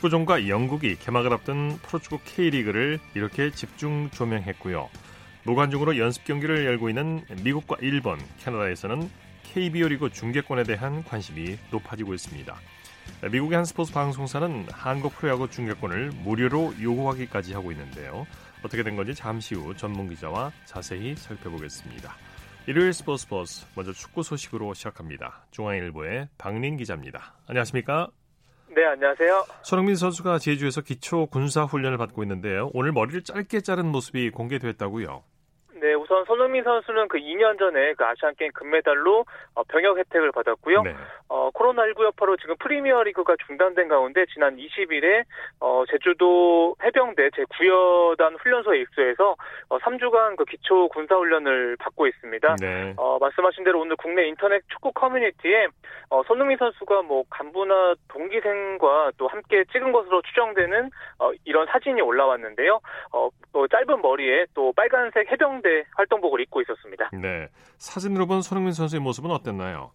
[0.00, 4.88] 축구종과 영국이 개막을 앞둔 프로축구 K리그를 이렇게 집중 조명했고요.
[5.44, 9.10] 무관중으로 연습 경기를 열고 있는 미국과 일본, 캐나다에서는
[9.42, 12.56] KBO 리그 중계권에 대한 관심이 높아지고 있습니다.
[13.30, 18.26] 미국의 한 스포츠 방송사는 한국 프로야구 중계권을 무료로 요구하기까지 하고 있는데요.
[18.62, 22.14] 어떻게 된 건지 잠시 후 전문 기자와 자세히 살펴보겠습니다.
[22.66, 25.44] 일요일 스포츠 스포츠 먼저 축구 소식으로 시작합니다.
[25.50, 27.34] 중앙일보의 박린 기자입니다.
[27.46, 28.08] 안녕하십니까?
[28.72, 29.46] 네, 안녕하세요.
[29.62, 32.70] 손흥민 선수가 제주에서 기초 군사 훈련을 받고 있는데요.
[32.72, 35.24] 오늘 머리를 짧게 자른 모습이 공개됐다고요.
[36.10, 39.24] 네, 우선 손흥민 선수는 그 2년 전에 그 아시안 게임 금메달로
[39.54, 40.82] 어, 병역 혜택을 받았고요.
[40.82, 40.94] 네.
[41.28, 45.22] 어, 코로나19 여파로 지금 프리미어리그가 중단된 가운데 지난 20일에
[45.60, 49.36] 어, 제주도 해병대 제9여단 훈련소에 입소해서
[49.68, 52.56] 어, 3주간 그 기초 군사 훈련을 받고 있습니다.
[52.60, 52.94] 네.
[52.96, 55.68] 어, 말씀하신 대로 오늘 국내 인터넷 축구 커뮤니티에
[56.10, 62.80] 어, 손흥민 선수가 뭐 간부나 동기생과 또 함께 찍은 것으로 추정되는 어, 이런 사진이 올라왔는데요.
[63.12, 67.10] 어, 또 짧은 머리에 또 빨간색 해병대 활동복을 입고 있었습니다.
[67.12, 67.48] 네.
[67.78, 69.92] 사진으로 본 손흥민 선수의 모습은 어땠나요?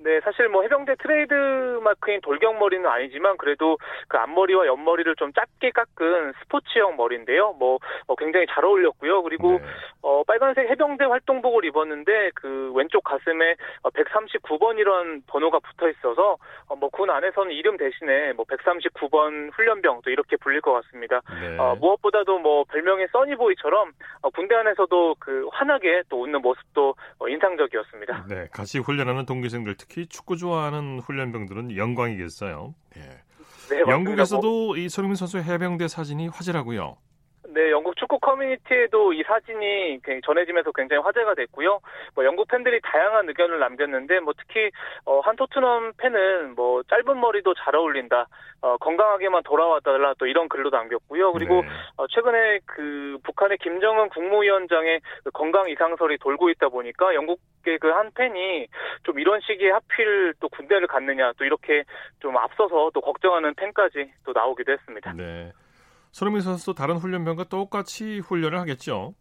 [0.00, 1.34] 네, 사실 뭐 해병대 트레이드
[1.82, 7.54] 마크인 돌격머리는 아니지만 그래도 그 앞머리와 옆머리를 좀 짧게 깎은 스포츠형 머리인데요.
[7.58, 9.22] 뭐 어, 굉장히 잘 어울렸고요.
[9.22, 9.64] 그리고 네.
[10.02, 16.36] 어, 빨간색 해병대 활동복을 입었는데 그 왼쪽 가슴에 139번 이런 어, 번호가 붙어 있어서
[16.68, 21.22] 어, 뭐군 안에서는 이름 대신에 뭐 139번 훈련병 도 이렇게 불릴 것 같습니다.
[21.40, 21.58] 네.
[21.58, 23.90] 어, 무엇보다도 뭐 별명의 써니보이처럼
[24.22, 28.26] 어, 군대 안에서도 그 환하게 또 웃는 모습도 어, 인상적이었습니다.
[28.28, 32.74] 네, 같이 훈련하는 동기생들 특히 축구 좋아하는 훈련병들은 영광이겠어요.
[32.94, 33.02] 네.
[33.70, 34.76] 네 영국에서도 뭐...
[34.76, 36.96] 이 손흥민 선수 해병대 사진이 화제라고요.
[37.58, 41.80] 네, 영국 축구 커뮤니티에도 이 사진이 전해지면서 굉장히 화제가 됐고요.
[42.14, 44.70] 뭐 영국 팬들이 다양한 의견을 남겼는데 뭐 특히
[45.04, 48.28] 어, 한 토트넘 팬은 뭐 짧은 머리도 잘 어울린다.
[48.60, 51.32] 어, 건강하게만 돌아와달라 또 이런 글도 남겼고요.
[51.32, 51.68] 그리고 네.
[51.96, 58.12] 어, 최근에 그 북한의 김정은 국무위원장의 그 건강 이상설이 돌고 있다 보니까 영국의 그 한
[58.14, 58.68] 팬이
[59.02, 61.82] 좀 이런 시기에 하필 또 군대를 갔느냐 또 이렇게
[62.20, 65.12] 좀 앞서서 또 걱정하는 팬까지 또 나오기도 했습니다.
[65.14, 65.50] 네.
[66.18, 69.14] 손흥민 선수도 다른 훈련병과 똑같이 훈련을 하겠죠?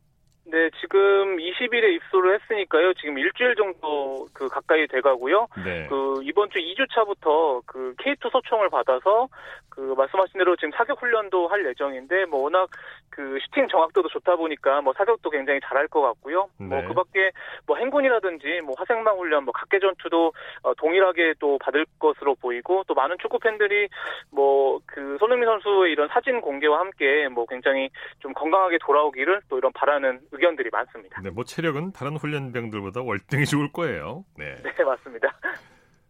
[0.49, 2.93] 네, 지금 20일에 입소를 했으니까요.
[2.93, 5.47] 지금 일주일 정도 그 가까이 돼가고요.
[5.63, 5.87] 네.
[5.87, 9.27] 그 이번 주 2주차부터 그 K2 소총을 받아서
[9.69, 12.69] 그 말씀하신 대로 지금 사격 훈련도 할 예정인데 뭐 워낙
[13.09, 16.49] 그 슈팅 정확도도 좋다 보니까 뭐 사격도 굉장히 잘할 것 같고요.
[16.57, 16.81] 뭐 네.
[16.81, 17.31] 뭐 그 밖에
[17.65, 20.31] 뭐 행군이라든지 뭐 화생방 훈련, 뭐 각계 전투도
[20.63, 23.87] 어, 동일하게 또 받을 것으로 보이고 또 많은 축구 팬들이
[24.31, 29.71] 뭐 그 손흥민 선수의 이런 사진 공개와 함께 뭐 굉장히 좀 건강하게 돌아오기를 또 이런
[29.73, 31.21] 바라는 의견들이 많습니다.
[31.21, 34.25] 네, 뭐 체력은 다른 훈련병들보다 월등히 좋을 거예요.
[34.37, 35.35] 네, 네 맞습니다.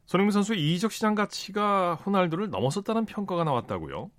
[0.05, 4.09] 손흥민 선수의 이적 시장 가치가 호날두를 넘어섰다는 평가가 나왔다고요?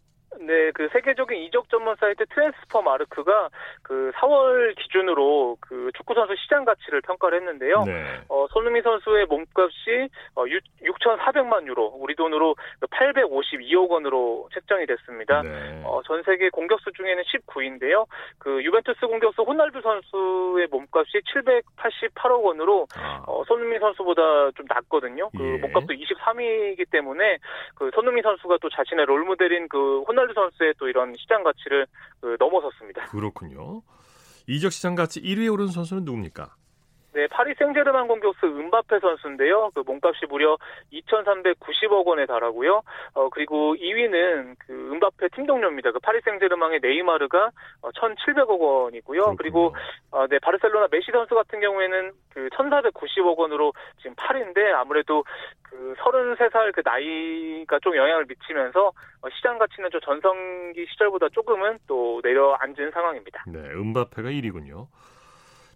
[0.40, 3.50] 네, 그 세계적인 이적 전문 사이트 트랜스퍼마르크트가
[3.82, 7.84] 그 4월 기준으로 그 축구 선수 시장 가치를 평가를 했는데요.
[7.84, 8.20] 네.
[8.28, 10.44] 어, 손흥민 선수의 몸값이 어,
[10.82, 12.54] 6,400만 유로, 우리 돈으로
[12.90, 15.42] 852억 원으로 책정이 됐습니다.
[15.42, 15.82] 네.
[15.84, 18.06] 어, 전 세계 공격수 중에는 19인데요.
[18.38, 23.22] 그 유벤투스 공격수 호날두 선수의 몸값이 788억 원으로 아.
[23.26, 25.30] 어, 손흥민 선수보다 좀 낮거든요.
[25.36, 25.58] 그 예.
[25.58, 27.38] 몸값도 23위이기 때문에
[27.74, 31.86] 그 손흥민 선수가 또 자신의 롤모델인 그 호날두 선수의 또 이런 시장 가치를
[32.20, 33.06] 그 넘어섰습니다.
[33.06, 33.82] 그렇군요.
[34.46, 36.54] 이적 시장 가치 1위에 오른 선수는 누굽니까?
[37.14, 39.70] 네, 파리 생제르맹 공격수 은바페 선수인데요.
[39.74, 40.58] 그 몸값이 무려
[40.92, 42.82] 2,390억 원에 달하고요.
[43.14, 45.92] 어, 그리고 2위는 그 은바페 팀 동료입니다.
[45.92, 47.50] 그 파리 생제르맹의 네이마르가
[47.82, 49.20] 1,700억 어, 원이고요.
[49.20, 49.36] 그렇군요.
[49.36, 49.74] 그리고
[50.10, 55.24] 어, 네, 바르셀로나 메시 선수 같은 경우에는 그 1,490억 원으로 지금 8위인데 아무래도
[55.62, 62.20] 그 33살 그 나이가 좀 영향을 미치면서 어, 시장 가치는 좀 전성기 시절보다 조금은 또
[62.22, 63.44] 내려앉은 상황입니다.
[63.48, 64.86] 네, 은바페가 1위군요.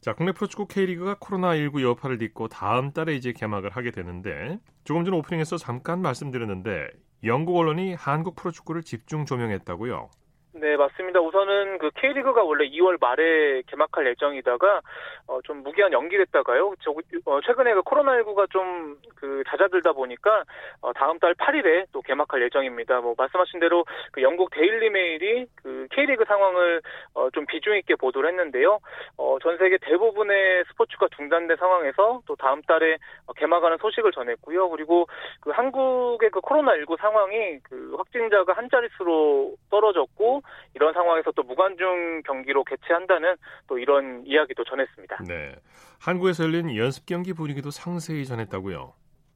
[0.02, 5.14] 자, 국내 프로축구 K리그가 코로나19 여파를 딛고 다음 달에 이제 개막을 하게 되는데 조금 전
[5.14, 6.88] 오프닝에서 잠깐 말씀드렸는데
[7.22, 10.10] 영국 언론이 한국 프로축구를 집중 조명했다고요.
[10.54, 11.20] 네, 맞습니다.
[11.20, 14.82] 우선은 그 K리그가 원래 2월 말에 개막할 예정이다가
[15.26, 16.75] 어, 좀 무기한 연기됐다가요.
[16.81, 16.90] 저,
[17.25, 20.43] 어, 최근에 그 코로나19가 좀 그 잦아들다 보니까
[20.81, 23.00] 어, 다음 달 8일에 또 개막할 예정입니다.
[23.00, 26.82] 뭐 말씀하신 대로 그 영국 데일리 메일이 그 K리그 상황을
[27.14, 28.81] 어, 좀 비중 있게 보도를 했는데요.
[29.16, 32.96] 어, 전 세계 대부분의 스포츠가 중단된 상황에서 또 다음 달에
[33.37, 34.69] 개막하는 소식을 전했고요.
[34.70, 35.06] 그리고
[35.40, 40.42] 그 한국의 그 코로나19 상황이 그 확진자가 한 자릿수로 떨어졌고
[40.75, 43.37] 이런 상황에서 또 무관중 경기로 개최한다는
[43.67, 45.19] 또 이런 이야기도 전했습니다.
[45.29, 45.55] 네.
[46.00, 48.93] 한국에서 열린 연습 경기 분위기도 상세히 전했다고요.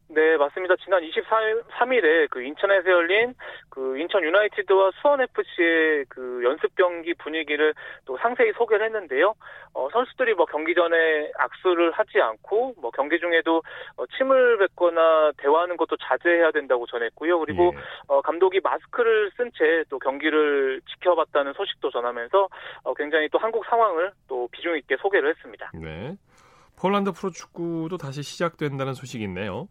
[0.08, 0.76] 네, 맞습니다.
[0.76, 3.35] 지난 23일에 그 인천에서 열린
[3.70, 7.75] 그 인천 유나이티드와 수원 FC의 그 연습 경기 분위기를
[8.05, 9.35] 또 상세히 소개를 했는데요.
[9.75, 13.62] 어, 선수들이 뭐 경기 전에 악수를 하지 않고 뭐 경기 중에도
[13.97, 17.38] 어, 침을 뱉거나 대화하는 것도 자제해야 된다고 전했고요.
[17.41, 17.81] 그리고 예.
[18.08, 22.49] 어, 감독이 마스크를 쓴 채 또 경기를 지켜봤다는 소식도 전하면서
[22.85, 25.70] 어, 굉장히 또 한국 상황을 또 비중 있게 소개를 했습니다.
[25.75, 26.17] 네.
[26.79, 29.69] 폴란드 프로축구도 다시 시작된다는 소식이 있네요.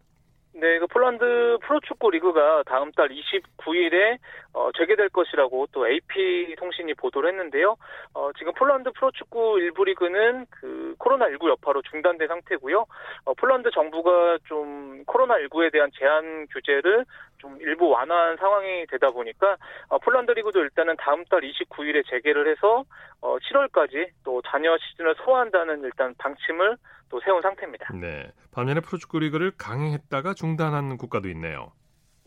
[0.58, 4.16] 네, 그 폴란드 프로축구 리그가 다음 달 29일에
[4.54, 7.76] 어, 재개될 것이라고 또 AP 통신이 보도를 했는데요.
[8.14, 12.86] 어, 지금 폴란드 프로축구 일부 리그는 그 코로나19 여파로 중단된 상태고요.
[13.26, 17.04] 어, 폴란드 정부가 좀 코로나19에 대한 제한 규제를
[17.38, 19.56] 좀 일부 완화한 상황이 되다 보니까
[19.88, 22.84] 어, 폴란드 리그도 일단은 다음 달 29일에 재개를 해서
[23.20, 26.76] 어, 7월까지 또 잔여 시즌을 소화한다는 일단 방침을
[27.08, 27.92] 또 세운 상태입니다.
[27.94, 28.30] 네.
[28.52, 31.72] 반면에 프로축구 리그를 강행했다가 중단한 국가도 있네요.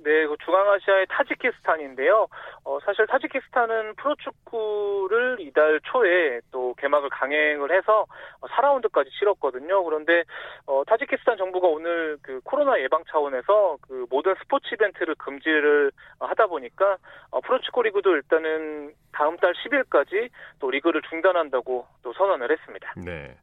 [0.04, 2.28] 네, 그 중앙아시아의 타지키스탄인데요.
[2.64, 8.06] 어, 사실 타지키스탄은 프로축구를 이달 초에 또 개막을 강행을 해서
[8.42, 9.84] 4라운드까지 치렀거든요.
[9.84, 10.24] 그런데
[10.66, 16.98] 어, 타지키스탄 정부가 오늘 그 코로나 예방 차원에서 그 모든 스포츠 이벤트를 금지를 하다 보니까
[17.32, 20.30] 어, 프로축구 리그도 일단은 다음 달 10일까지
[20.60, 22.94] 또 리그를 중단한다고 또 선언을 했습니다.
[23.06, 23.38] 네.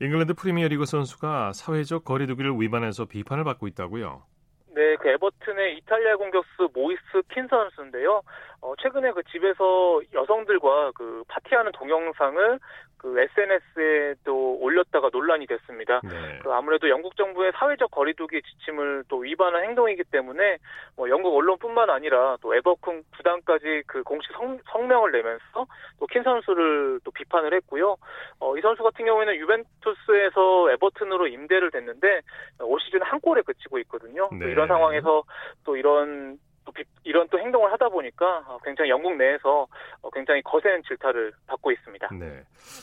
[0.00, 4.31] 잉글랜드 프리미어리그 선수가 사회적 거리두기를 위반해서 비판을 받고 있다고요?
[4.74, 7.00] 네, 그 에버튼의 이탈리아 공격수 모이스
[7.32, 8.22] 킨 선수인데요.
[8.62, 12.58] 어, 최근에 그 집에서 여성들과 그 파티하는 동영상을
[12.96, 16.00] 그 SNS에 또 올렸다가 논란이 됐습니다.
[16.04, 16.38] 네.
[16.40, 20.58] 그 아무래도 영국 정부의 사회적 거리두기 지침을 또 위반한 행동이기 때문에
[20.96, 25.66] 뭐 영국 언론뿐만 아니라 또 에버큰 구단까지 그 공식 성, 성명을 내면서
[25.98, 27.96] 또 킨 선수를 또 비판을 했고요.
[28.38, 32.20] 어, 이 선수 같은 경우에는 유벤투스에서 에버튼으로 임대를 됐는데
[32.60, 34.28] 올 시즌 한 골에 그치고 있거든요.
[34.30, 34.46] 네.
[34.50, 35.24] 이런 상황에서
[35.64, 36.72] 또 이런 또
[37.04, 39.66] 이런 또 행동을 하다 보니까 어, 굉장히 영국 내에서
[40.00, 42.08] 어, 굉장히 거센 질타를 받고 있습니다.
[42.18, 42.42] 네.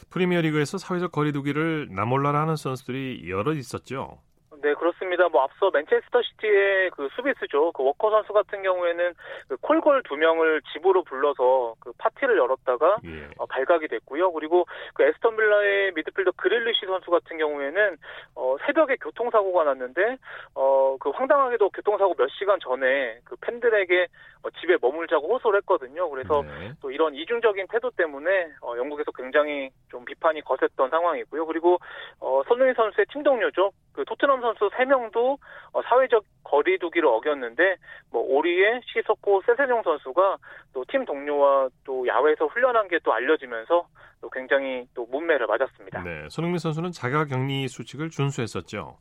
[0.09, 4.19] 프리미어리그에서 사회적 거리두기를 나몰라라 하는 선수들이 여러 있었죠.
[4.61, 5.29] 네, 그렇습니다.
[5.29, 7.71] 뭐 앞서 맨체스터 시티의 그 수비수죠.
[7.71, 9.13] 그 워커 선수 같은 경우에는
[9.47, 13.29] 그 콜걸 두 명을 집으로 불러서 그 파티를 열었다가 예.
[13.37, 14.31] 어, 발각이 됐고요.
[14.33, 17.97] 그리고 그 애스턴 빌라의 미드필더 그릴리시 선수 같은 경우에는
[18.35, 20.17] 어, 새벽에 교통사고가 났는데
[20.55, 24.07] 어, 그 황당하게도 교통사고 몇 시간 전에 그 팬들에게
[24.43, 26.09] 어, 집에 머물자고 호소를 했거든요.
[26.09, 26.71] 그래서 네.
[26.81, 31.45] 또 이런 이중적인 태도 때문에 어, 영국에서 굉장히 좀 비판이 거셌던 상황이고요.
[31.45, 31.77] 그리고
[32.19, 33.71] 어, 손흥민 선수의 팀 동료죠.
[33.93, 35.37] 그 토트넘 선수 3명도
[35.73, 37.75] 어, 사회적 거리두기를 어겼는데
[38.11, 40.37] 뭐 오리의 시석고 세세뇽 선수가
[40.73, 43.87] 또 팀 동료와 또 야외에서 훈련한 게 또 알려지면서
[44.21, 46.03] 또 굉장히 또 문매를 맞았습니다.
[46.03, 48.97] 네, 손흥민 선수는 자가격리 수칙을 준수했었죠.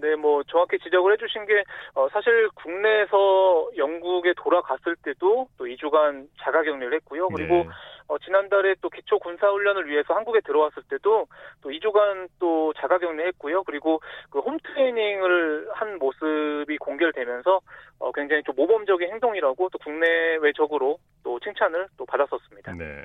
[0.00, 1.62] 네, 뭐 정확히 지적을 해주신 게
[1.94, 7.28] 어, 사실 국내에서 영국에 돌아갔을 때도 또 2주간 자가격리를 했고요.
[7.28, 7.68] 그리고 네.
[8.12, 11.26] 어, 지난달에 또 기초 군사 훈련을 위해서 한국에 들어왔을 때도
[11.62, 13.64] 또 2주간 또 자가 격리했고요.
[13.64, 17.60] 그리고 그 홈트레이닝을 한 모습이 공개되면서
[18.00, 22.72] 어, 굉장히 좀 모범적인 행동이라고 또 국내외적으로 또 칭찬을 또 받았었습니다.
[22.72, 23.02] 네.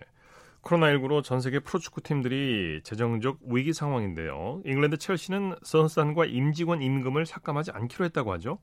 [0.63, 4.61] 코로나19로 전 세계 프로축구 팀들이 재정적 위기 상황인데요.
[4.65, 8.59] 잉글랜드 첼시는 선수단과 임직원 임금을 삭감하지 않기로 했다고 하죠.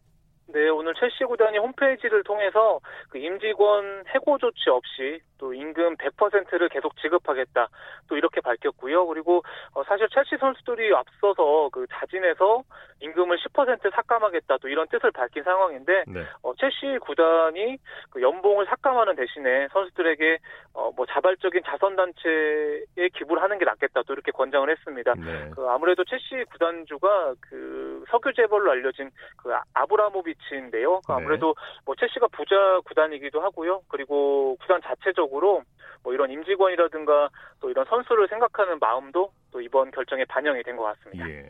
[0.49, 2.81] 네, 오늘 첼시 구단이 홈페이지를 통해서
[3.11, 7.69] 그 임직원 해고 조치 없이 또 임금 100%를 계속 지급하겠다.
[8.09, 9.07] 또 이렇게 밝혔고요.
[9.07, 9.43] 그리고
[9.75, 12.63] 어, 사실 첼시 선수들이 앞서서 그 자진해서
[13.01, 14.59] 임금을 10% 삭감하겠다.
[14.59, 16.23] 또 이런 뜻을 밝힌 상황인데 네.
[16.43, 17.77] 어, 첼시 구단이
[18.11, 20.39] 그 연봉을 삭감하는 대신에 선수들에게
[20.75, 24.03] 어, 뭐 자발적인 자선 단체에 기부를 하는 게 낫겠다.
[24.07, 25.15] 또 이렇게 권장을 했습니다.
[25.15, 25.51] 네.
[25.55, 30.84] 그 아무래도 첼시 구단주가 그 석유 재벌로 알려진 그 아브라모비치인데요.
[31.07, 31.19] 그 네.
[31.19, 32.55] 아무래도 뭐 첼시가 부자
[32.87, 33.83] 구단이기도 하고요.
[33.89, 35.63] 그리고 구단 자체적으로
[36.03, 41.29] 뭐 이런 임직원이라든가 또 이런 선수를 생각하는 마음도 또 이번 결정에 반영이 된 것 같습니다.
[41.29, 41.49] 예.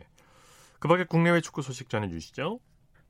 [0.79, 2.59] 그 밖에 국내외 축구 소식 전해주시죠.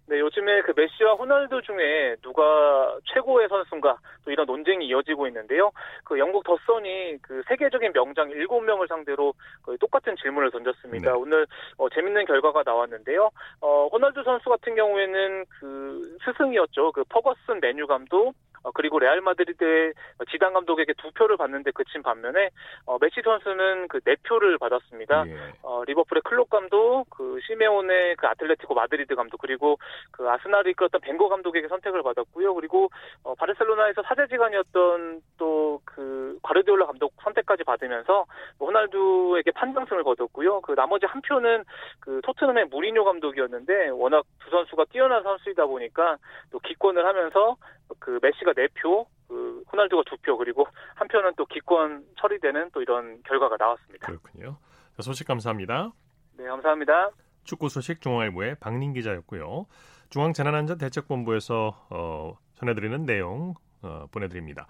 [0.07, 5.71] 네, 요즘에 그 메시와 호날두 중에 누가 최고의 선수인가 또 이런 논쟁이 이어지고 있는데요.
[6.03, 9.33] 그 영국 더선이 그 세계적인 명장 7명을 상대로
[9.63, 11.11] 그 똑같은 질문을 던졌습니다.
[11.11, 11.17] 네.
[11.17, 11.47] 오늘
[11.77, 13.31] 어, 재밌는 결과가 나왔는데요.
[13.61, 16.91] 어, 호날두 선수 같은 경우에는 그 스승이었죠.
[16.91, 18.31] 그 퍼거슨 맨유 감독 어,
[18.73, 19.93] 그리고 레알 마드리드의
[20.31, 22.49] 지단 감독에게 두 표를 받는데 그친 반면에
[22.85, 25.25] 어, 메시 선수는 그 네 표를 받았습니다.
[25.27, 25.35] 예.
[25.63, 29.79] 어, 리버풀의 클롭 감독, 그 시메오네 그 아틀레티코 마드리드 감독 그리고
[30.11, 32.53] 그 아스날을 이끌었던 벵거 감독에게 선택을 받았고요.
[32.53, 32.89] 그리고
[33.23, 38.25] 어, 바르셀로나에서 사제지간이었던 또 그 과르디올라 감독 선택까지 받으면서
[38.57, 40.61] 뭐 호날두에게 판정승을 거뒀고요.
[40.61, 41.63] 그 나머지 한 표는
[41.99, 46.17] 그 토트넘의 무리뉴 감독이었는데 워낙 두 선수가 뛰어난 선수이다 보니까
[46.51, 47.55] 또 기권을 하면서
[47.99, 53.57] 그 메시가 4표, 그 호날두가 2표 그리고 한 표는 또 기권 처리되는 또 이런 결과가
[53.57, 54.07] 나왔습니다.
[54.07, 54.57] 그렇군요.
[54.99, 55.91] 소식 감사합니다.
[56.37, 57.11] 네, 감사합니다.
[57.43, 59.67] 축구 소식 중앙일보의 박민 기자였고요.
[60.09, 64.67] 중앙재난안전대책본부에서 어, 전해드리는 내용 어, 보내드립니다.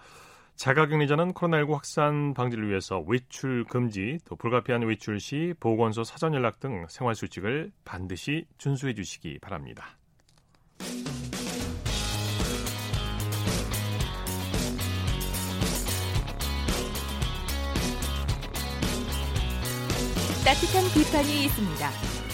[0.55, 6.85] 자가격리자는 코로나19 확산 방지를 위해서 외출 금지, 또 불가피한 외출 시 보건소 사전 연락 등
[6.87, 9.97] 생활 수칙을 반드시 준수해 주시기 바랍니다.
[20.45, 21.89] 따뜻한 비판이 있습니다.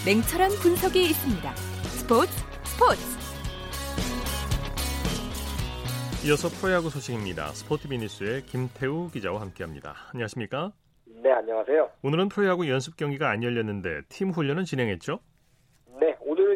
[0.05, 1.55] 냉철한 분석이 있습니다.
[1.55, 2.29] 스포츠
[2.65, 3.01] 스포츠
[6.27, 7.53] 이어서 프로야구 소식입니다.
[7.53, 9.95] 스포티비 뉴스의 김태우 기자와 함께합니다.
[10.11, 10.73] 안녕하십니까?
[11.23, 11.89] 네, 안녕하세요.
[12.01, 15.21] 오늘은 프로야구 연습 경기가 안 열렸는데 팀 훈련은 진행했죠?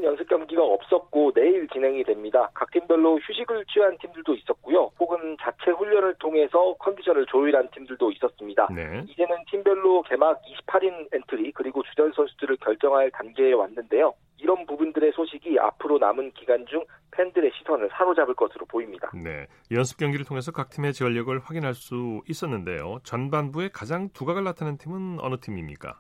[0.06, 2.50] 연습 경기가 없었고 내일 진행이 됩니다.
[2.54, 4.92] 각 팀별로 휴식을 취한 팀들도 있었고요.
[5.00, 8.68] 혹은 자체 훈련을 통해서 컨디션을 조율한 팀들도 있었습니다.
[8.74, 9.04] 네.
[9.10, 14.14] 이제는 팀별로 개막 28인 엔트리 그리고 주전 선수들을 결정할 단계에 왔는데요.
[14.38, 19.10] 이런 부분들의 소식이 앞으로 남은 기간 중 팬들의 시선을 사로잡을 것으로 보입니다.
[19.14, 23.00] 네, 연습 경기를 통해서 각 팀의 전력을 확인할 수 있었는데요.
[23.04, 26.00] 전반부에 가장 두각을 나타낸 팀은 어느 팀입니까?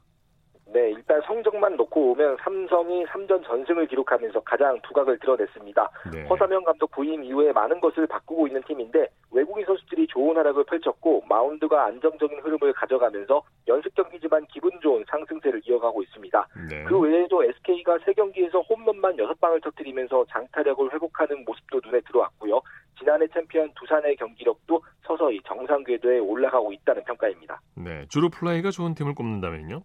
[0.67, 5.89] 네, 일단 성적만 놓고 오면 삼성이 3전 전승을 기록하면서 가장 두각을 드러냈습니다.
[6.11, 6.25] 네.
[6.27, 11.85] 허사명 감독 부임 이후에 많은 것을 바꾸고 있는 팀인데 외국인 선수들이 좋은 활약을 펼쳤고 마운드가
[11.85, 16.47] 안정적인 흐름을 가져가면서 연습 경기지만 기분 좋은 상승세를 이어가고 있습니다.
[16.69, 16.83] 네.
[16.85, 22.61] 그 외에도 SK가 3경기에서 홈런만 6방을 터뜨리면서 장타력을 회복하는 모습도 눈에 들어왔고요.
[22.97, 27.61] 지난해 챔피언 두산의 경기력도 서서히 정상 궤도에 올라가고 있다는 평가입니다.
[27.75, 29.81] 네, 주루 플레이가 좋은 팀을 꼽는다면요?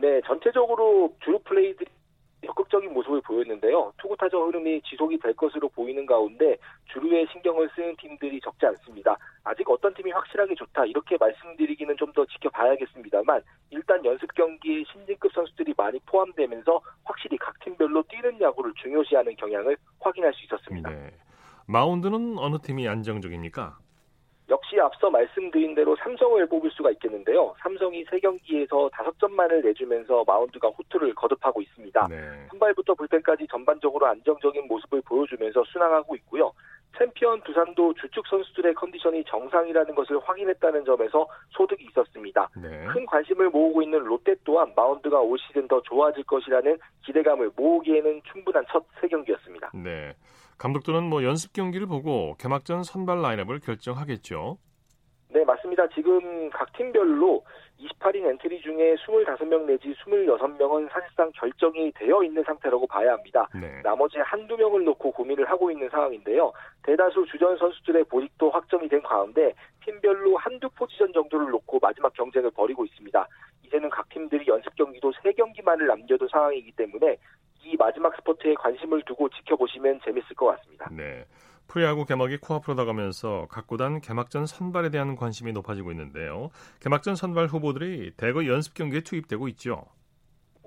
[0.00, 1.90] 네, 전체적으로 주루 플레이들이
[2.46, 3.92] 적극적인 모습을 보였는데요.
[3.96, 6.58] 투고타저 흐름이 지속이 될 것으로 보이는 가운데
[6.92, 9.16] 주루에 신경을 쓰는 팀들이 적지 않습니다.
[9.44, 15.74] 아직 어떤 팀이 확실하게 좋다 이렇게 말씀드리기는 좀 더 지켜봐야겠습니다만 일단 연습 경기에 신진급 선수들이
[15.76, 20.90] 많이 포함되면서 확실히 각 팀별로 뛰는 야구를 중요시하는 경향을 확인할 수 있었습니다.
[20.90, 21.10] 네.
[21.66, 23.78] 마운드는 어느 팀이 안정적입니까?
[24.50, 27.54] 역시 앞서 말씀드린 대로 삼성을 뽑을 수가 있겠는데요.
[27.60, 32.06] 삼성이 3경기에서 5점만을 내주면서 마운드가 호투를 거듭하고 있습니다.
[32.08, 32.46] 네.
[32.50, 36.52] 선발부터 불펜까지 전반적으로 안정적인 모습을 보여주면서 순항하고 있고요.
[36.96, 42.48] 챔피언 두산도 주축 선수들의 컨디션이 정상이라는 것을 확인했다는 점에서 소득이 있었습니다.
[42.56, 42.84] 네.
[42.86, 48.64] 큰 관심을 모으고 있는 롯데 또한 마운드가 올 시즌 더 좋아질 것이라는 기대감을 모으기에는 충분한
[48.70, 49.70] 첫 세 경기였습니다.
[49.74, 50.14] 네.
[50.58, 54.58] 감독들은 뭐 연습 경기를 보고 개막전 선발 라인업을 결정하겠죠.
[55.28, 55.88] 네, 맞습니다.
[55.88, 57.44] 지금 각 팀별로
[57.80, 63.48] 28인 엔트리 중에 25명 내지 26명은 사실상 결정이 되어 있는 상태라고 봐야 합니다.
[63.52, 63.82] 네.
[63.82, 66.52] 나머지 한두 명을 놓고 고민을 하고 있는 상황인데요.
[66.84, 69.52] 대다수 주전 선수들의 보직도 확정이 된 가운데
[69.84, 73.28] 팀별로 한두 포지션 정도를 놓고 마지막 경쟁을 벌이고 있습니다.
[73.64, 77.16] 이제는 각 팀들이 연습 경기도 3경기만을 남겨둔 상황이기 때문에
[77.64, 80.88] 이 마지막 스포츠에 관심을 두고 지켜보시면 재밌을 것 같습니다.
[80.92, 81.24] 네.
[81.66, 86.50] 프로야구 개막이 코앞으로 다가면서 각 구단 개막전 선발에 대한 관심이 높아지고 있는데요.
[86.80, 89.86] 개막전 선발 후보들이 대거 연습 경기에 투입되고 있죠.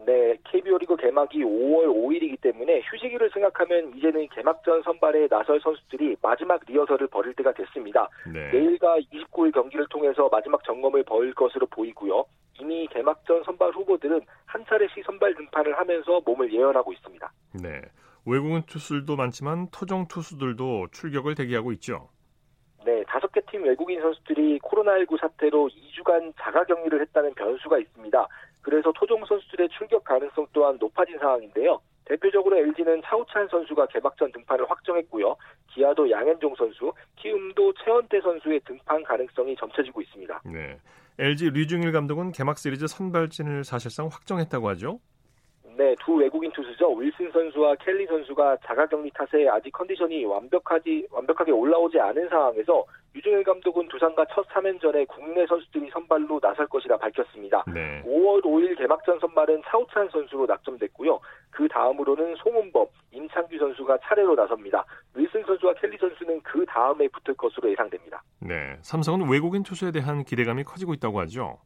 [0.05, 6.61] 네, KBO 리그 개막이 5월 5일이기 때문에 휴식일을 생각하면 이제는 개막전 선발에 나설 선수들이 마지막
[6.65, 8.09] 리허설을 벌일 때가 됐습니다.
[8.25, 8.51] 네.
[8.51, 12.23] 내일과 29일 경기를 통해서 마지막 점검을 벌일 것으로 보이고요.
[12.59, 17.31] 이미 개막전 선발 후보들은 한 차례씩 선발 등판을 하면서 몸을 예언하고 있습니다.
[17.61, 17.81] 네.
[18.25, 22.09] 외국인 투수들도 많지만 토종 투수들도 출격을 대기하고 있죠.
[22.85, 28.27] 네, 다섯 개 팀 외국인 선수들이 코로나19 사태로 2주간 자가 격리를 했다는 변수가 있습니다.
[28.61, 31.79] 그래서 토종 선수들의 출격 가능성 또한 높아진 상황인데요.
[32.05, 35.35] 대표적으로 LG는 차우찬 선수가 개막전 등판을 확정했고요.
[35.67, 40.41] 기아도 양현종 선수, 키움도 최원태 선수의 등판 가능성이 점쳐지고 있습니다.
[40.45, 40.77] 네.
[41.19, 44.99] LG 류중일 감독은 개막 시리즈 선발진을 사실상 확정했다고 하죠.
[45.75, 46.91] 네, 두 외국인 투수죠.
[46.93, 52.83] 윌슨 선수와 켈리 선수가 자가 격리 탓에 아직 컨디션이 완벽하지 완벽하게 올라오지 않은 상황에서
[53.15, 57.63] 유중일 감독은 두산과 첫 3연전에 국내 선수들이 선발로 나설 것이라 밝혔습니다.
[57.73, 58.03] 네.
[58.05, 61.19] 5월 5일 개막전 선발은 차우찬 선수로 낙점됐고요.
[61.49, 64.85] 그 다음으로는 송은범, 임창규 선수가 차례로 나섭니다.
[65.15, 68.06] 윌슨 선수와 켈리 선수는 선수는 그 다음에 붙을 것으로 예상됩니다.
[68.87, 71.59] 네, 삼성은 외국인 투수에 대한 기대감이 커지고 있다고 하죠.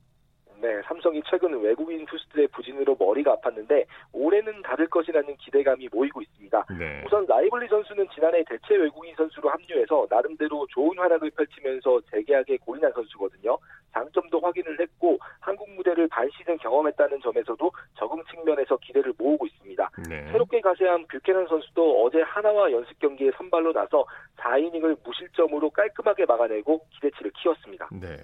[0.60, 6.66] 네, 삼성이 최근 외국인 투수들의 부진으로 머리가 아팠는데 올해는 다를 것이라는 기대감이 모이고 있습니다.
[6.80, 7.04] 네.
[7.06, 13.58] 우선 라이블리 선수는 지난해 대체 외국인 선수로 합류해서 나름대로 좋은 활약을 펼치면서 재계약에 골인한 선수거든요.
[13.94, 19.90] 장점도 확인을 했고 한국 무대를 반 시즌 경험했다는 점에서도 적응 측면에서 기대를 모으고 있습니다.
[20.10, 20.32] 네.
[20.32, 24.06] 새롭게 가세한 뷰캐넌 선수도 어제 한화와 연습 경기에 선발로 나서
[24.42, 27.90] 4이닝을 무실점으로 깔끔하게 막아내고 기대치를 키웠습니다.
[27.92, 28.18] 네.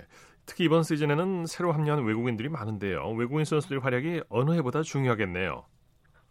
[0.46, 3.12] 특히 이번 시즌에는 새로 합류한 외국인들이 많은데요.
[3.12, 5.66] 외국인 선수들의 활약이 어느 해보다 중요하겠네요.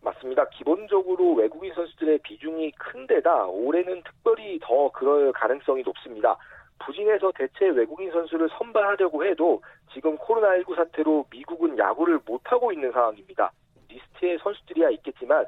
[0.03, 0.49] 맞습니다.
[0.51, 6.37] 기본적으로 외국인 선수들의 비중이 큰 데다 올해는 특별히 더 그럴 가능성이 높습니다.
[6.79, 9.63] 부진해서 대체 외국인 선수를 선발하려고 해도
[9.93, 13.51] 지금 코로나19 사태로 미국은 야구를 못하고 있는 상황입니다.
[13.89, 15.45] 리스트에 선수들이야 있겠지만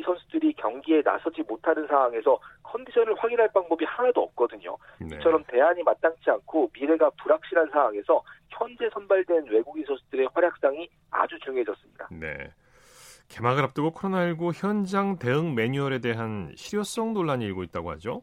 [0.00, 4.76] 이 선수들이 경기에 나서지 못하는 상황에서 컨디션을 확인할 방법이 하나도 없거든요.
[4.98, 5.16] 네.
[5.16, 12.08] 이처럼 대안이 마땅치 않고 미래가 불확실한 상황에서 현재 선발된 외국인 선수들의 활약상이 아주 중요해졌습니다.
[12.12, 12.50] 네.
[13.28, 18.22] 개막을 앞두고 코로나19 현장 대응 매뉴얼에 대한 실효성 논란이 일고 있다고 하죠.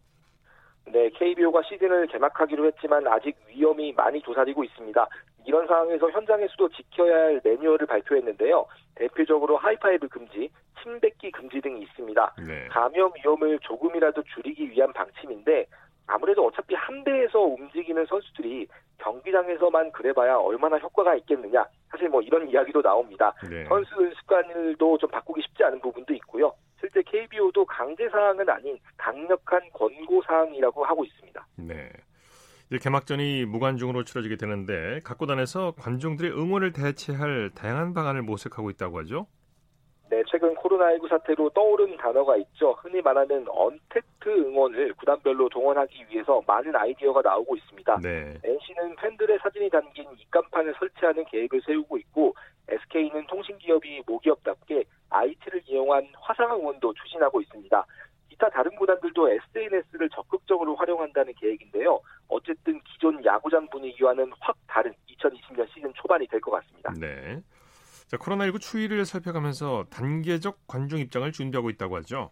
[0.85, 5.07] 네, KBO가 시즌을 개막하기로 했지만 아직 위험이 많이 도사리고 있습니다.
[5.47, 8.65] 이런 상황에서 현장에서도 지켜야 할 매뉴얼을 발표했는데요.
[8.95, 10.49] 대표적으로 하이파이브 금지,
[10.81, 12.35] 침 뱉기 금지 등이 있습니다.
[12.45, 12.67] 네.
[12.67, 15.65] 감염 위험을 조금이라도 줄이기 위한 방침인데
[16.05, 21.65] 아무래도 어차피 함대에서 움직이는 선수들이 경기장에서만 그래봐야 얼마나 효과가 있겠느냐.
[21.89, 23.33] 사실 뭐 이런 이야기도 나옵니다.
[23.49, 23.65] 네.
[23.65, 23.89] 선수
[24.19, 26.53] 습관을도 좀 바꾸기 쉽지 않은 부분도 있고요.
[26.79, 31.47] 실제 KBO도 강제 사항은 아닌 강력한 권고 사항이라고 하고 있습니다.
[31.55, 31.89] 네.
[32.69, 39.27] 이제 개막전이 무관중으로 치러지게 되는데 각 구단에서 관중들의 응원을 대체할 다양한 방안을 모색하고 있다고 하죠.
[40.09, 42.73] 네, 최근 코로나19 사태로 떠오른 단어가 있죠.
[42.81, 47.99] 흔히 말하는 언택트 응원을 구단별로 동원하기 위해서 많은 아이디어가 나오고 있습니다.
[48.01, 48.33] 네.
[48.43, 52.35] NC는 팬들의 사진이 담긴 입간판을 설치하는 계획을 세우고 있고
[52.69, 57.85] SK는 통신기업이 모기업답게 IT를 이용한 화상 응원도 추진하고 있습니다.
[58.29, 61.99] 기타 다른 구단들도 SNS를 적극적으로 활용한다는 계획인데요.
[63.07, 66.91] 기존 야구장 분위기와는 확 다른 2020년 시즌 초반이 될 것 같습니다.
[66.99, 67.41] 네.
[68.07, 72.31] 자, 코로나19 추이를 살펴가면서 단계적 관중 입장을 준비하고 있다고 하죠.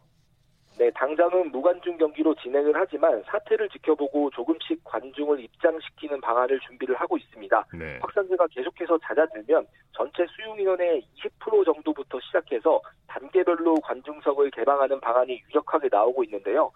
[0.78, 7.66] 네, 당장은 무관중 경기로 진행을 하지만 사태를 지켜보고 조금씩 관중을 입장시키는 방안을 준비를 하고 있습니다.
[7.80, 8.00] 네.
[8.02, 11.08] 확산세가 계속해서 잦아들면 전체 수용 인원의
[11.40, 16.70] 20% 정도부터 시작해서 단계별로 관중석을 개방하는 방안이 유력하게 나오고 있는데요.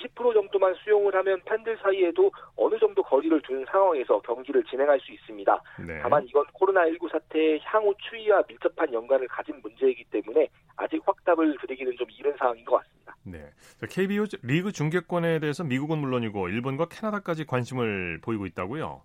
[0.00, 5.62] 20% 정도만 수용을 하면 팬들 사이에도 어느 정도 거리를 두는 상황에서 경기를 진행할 수 있습니다.
[5.86, 5.98] 네.
[6.02, 12.06] 다만 이건 코로나19 사태의 향후 추이와 밀접한 연관을 가진 문제이기 때문에 아직 확답을 드리기는 좀
[12.18, 13.16] 이른 상황인 것 같습니다.
[13.24, 13.50] 네.
[13.88, 19.02] KBO 리그 중계권에 대해서 미국은 물론이고 일본과 캐나다까지 관심을 보이고 있다고요?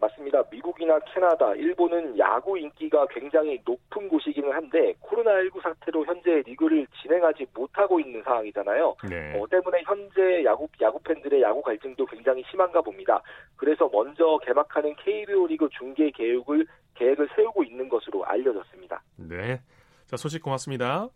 [0.00, 0.42] 맞습니다.
[0.50, 7.98] 미국이나 캐나다, 일본은 야구 인기가 굉장히 높은 곳이기는 한데 코로나19 사태로 현재 리그를 진행하지 못하고
[7.98, 8.96] 있는 상황이잖아요.
[9.08, 9.38] 네.
[9.38, 13.22] 어, 때문에 현재 야구 야구 팬들의 야구 갈증도 굉장히 심한가 봅니다.
[13.56, 19.02] 그래서 먼저 개막하는 KBO 리그 중계 계획을 계획을 세우고 있는 것으로 알려졌습니다.
[19.16, 19.60] 네.
[20.06, 21.08] 자, 소식 고맙습니다.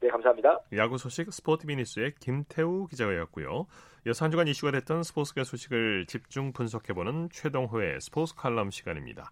[0.00, 0.60] 네, 감사합니다.
[0.76, 3.66] 야구 소식 스포티비니스의 김태우 기자였고요.
[4.06, 9.30] 여서 한 주간 이슈가 됐던 스포츠계 소식을 집중 분석해보는 최동호의 스포츠 칼럼 시간입니다.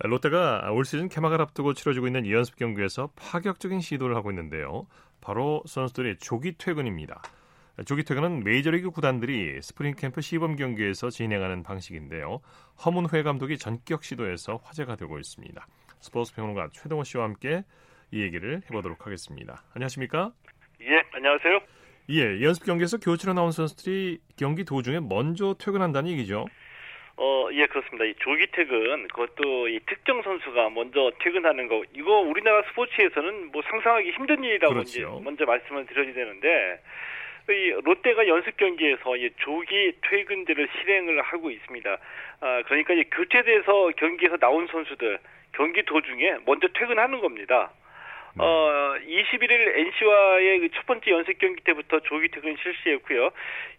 [0.00, 4.86] 롯데가 올 시즌 개막을 앞두고 치러지고 있는 이 연습 경기에서 파격적인 시도를 하고 있는데요.
[5.20, 7.22] 바로 선수들의 조기 퇴근입니다.
[7.86, 12.40] 조기 퇴근은 메이저리그 구단들이 스프링 캠프 시범 경기에서 진행하는 방식인데요.
[12.84, 15.66] 허문회 감독이 전격 시도해서 화제가 되고 있습니다.
[16.00, 17.64] 스포츠 평론가 최동호 씨와 함께
[18.12, 19.62] 이 얘기를 해보도록 하겠습니다.
[19.74, 20.32] 안녕하십니까?
[20.82, 21.60] 예, 안녕하세요.
[22.10, 26.46] 예, 연습 경기에서 교체로 나온 선수들이 경기 도중에 먼저 퇴근한다는 얘기죠.
[27.16, 28.04] 어, 예, 그렇습니다.
[28.04, 34.10] 이 조기 퇴근, 그것도 이 특정 선수가 먼저 퇴근하는 거, 이거 우리나라 스포츠에서는 뭐 상상하기
[34.12, 34.80] 힘든 일이라고.
[34.80, 36.82] 이제 먼저 말씀을 드려야 되는데,
[37.48, 41.98] 이 롯데가 연습 경기에서 이 조기 퇴근들을 실행을 하고 있습니다.
[42.40, 45.18] 아, 그러니까 이 교체돼서 경기에서 나온 선수들
[45.52, 47.70] 경기 도중에 먼저 퇴근하는 겁니다.
[48.34, 48.44] 네.
[48.44, 53.30] 어, 21일 NC와의 그첫 번째 연습 경기 때부터 조기 퇴근 실시했고요.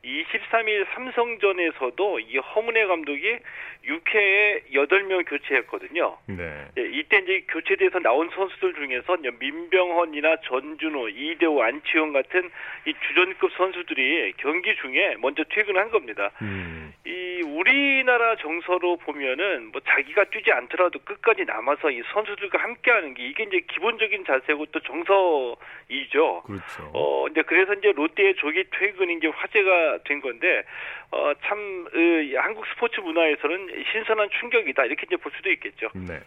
[0.04, 3.38] 23일 삼성전에서도 이 허문회 감독이
[3.86, 6.18] 6회에 8명 교체했거든요.
[6.28, 6.66] 네.
[6.78, 12.50] 예, 이때 이제 교체돼서 나온 선수들 중에서 민병헌이나 전준호, 이대호, 안치홍 같은
[12.86, 16.32] 이 주전급 선수들이 경기 중에 먼저 퇴근한 겁니다.
[16.42, 16.94] 음.
[17.06, 23.28] 이 우리나라 우리나라 정서로 보면은 뭐 자기가 뛰지 않더라도 끝까지 남아서 이 선수들과 함께하는 게
[23.28, 26.44] 이게 이제 기본적인 자세 고 또 정서이죠.
[26.44, 26.92] 그렇죠.
[26.94, 30.64] 어, 이제 그래서 이제 롯데의 조기 퇴근이 이제 화제가 된 건데
[31.12, 35.90] 어, 참 으, 한국 스포츠 문화에서는 신선한 충격이다 이렇게 이제 볼 수도 있겠죠.
[35.94, 36.20] 네.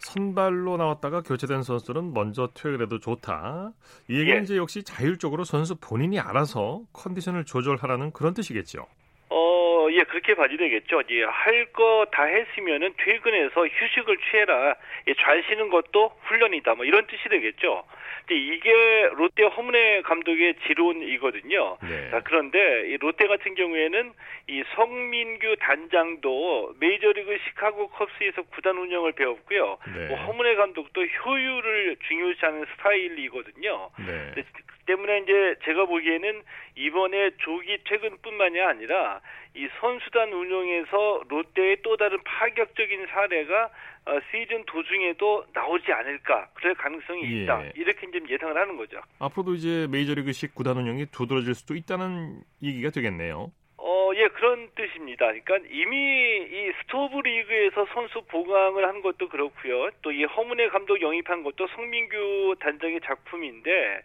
[0.00, 3.72] 선발로 나왔다가 교체된 선수는 먼저 퇴근해도 좋다.
[4.08, 4.42] 이 얘기는 예.
[4.42, 8.86] 이제 역시 자율적으로 선수 본인이 알아서 컨디션을 조절하라는 그런 뜻이겠죠.
[9.90, 11.02] 어, 예, 그렇게 봐야 되겠죠.
[11.10, 14.74] 예, 할 거 다 했으면은 퇴근해서 휴식을 취해라.
[15.08, 16.74] 예, 잘 쉬는 것도 훈련이다.
[16.74, 17.84] 뭐 이런 뜻이 되겠죠.
[18.32, 21.78] 이게 롯데 허문회 감독의 지론이거든요.
[21.82, 22.10] 네.
[22.10, 24.12] 자, 그런데 이 롯데 같은 경우에는
[24.48, 29.78] 이 성민규 단장도 메이저리그 시카고 컵스에서 구단 운영을 배웠고요.
[29.96, 30.06] 네.
[30.08, 33.90] 뭐 허문회 감독도 효율을 중요시하는 스타일이거든요.
[34.06, 34.32] 네.
[34.90, 36.42] 때문에 이제 제가 보기에는
[36.76, 39.20] 이번에 조기 퇴근뿐만이 아니라
[39.54, 43.70] 이 선수단 운영에서 롯데의 또 다른 파격적인 사례가
[44.06, 47.72] 어, 시즌 도중에도 나오지 않을까 그럴 가능성이 있다 예.
[47.76, 49.00] 이렇게 이제 예상을 하는 거죠.
[49.20, 53.52] 앞으로도 이제 메이저리그식 구단 운영이 두드러질 수도 있다는 얘기가 되겠네요.
[53.82, 55.26] 어, 예, 그런 뜻입니다.
[55.26, 59.90] 그러니까 이미 이 스토브 리그에서 선수 보강을 한 것도 그렇고요.
[60.02, 64.02] 또 이 허문의 감독 영입한 것도 성민규 단장의 작품인데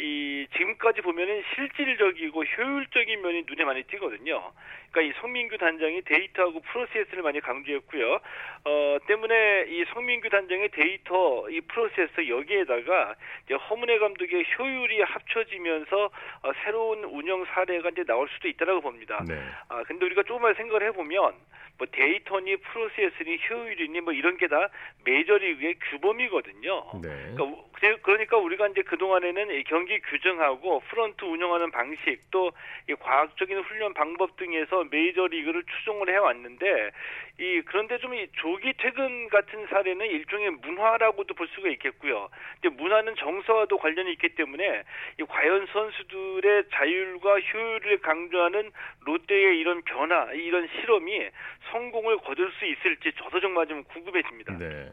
[0.00, 4.52] 이 지금까지 보면은 실질적이고 효율적인 면이 눈에 많이 띄거든요.
[4.90, 8.20] 그러니까 이 성민규 단장이 데이터하고 프로세스를 많이 강조했고요.
[8.64, 16.04] 어 때문에 이 성민규 단장의 데이터 이 프로세스 여기에다가 이제 허문회 감독의 효율이 합쳐지면서
[16.42, 19.22] 어, 새로운 운영 사례가 이제 나올 수도 있다라고 봅니다.
[19.28, 19.40] 네.
[19.68, 21.34] 아 근데 우리가 조금만 생각을 해보면
[21.76, 24.68] 뭐 데이터니 프로세스니 효율이니 뭐 이런 게 다
[25.04, 26.84] 메이저리그의 규범이거든요.
[27.02, 27.34] 네.
[27.34, 32.52] 그러니까, 그러니까 우리가 이제 그 동안에는 경기 규정하고 프런트 운영하는 방식 또
[33.00, 36.90] 과학적인 훈련 방법 등에서 메이저 리그를 추종을 해왔는데
[37.38, 42.28] 이 그런데 좀 이 조기 퇴근 같은 사례는 일종의 문화라고도 볼 수가 있겠고요.
[42.60, 44.84] 근데 문화는 정서와도 관련이 있기 때문에
[45.20, 48.70] 이 과연 선수들의 자율과 효율을 강조하는
[49.00, 51.28] 롯데의 이런 변화, 이런 실험이
[51.72, 54.58] 성공을 거둘 수 있을지 저도 정말 좀 궁금해집니다.
[54.58, 54.92] 네.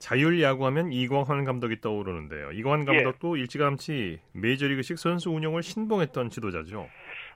[0.00, 2.52] 자율 야구하면 이광환 감독이 떠오르는데요.
[2.52, 2.96] 이광환 예.
[2.96, 3.42] 감독도 예.
[3.42, 6.88] 일찌감치 메이저리그식 선수 운영을 신봉했던 지도자죠.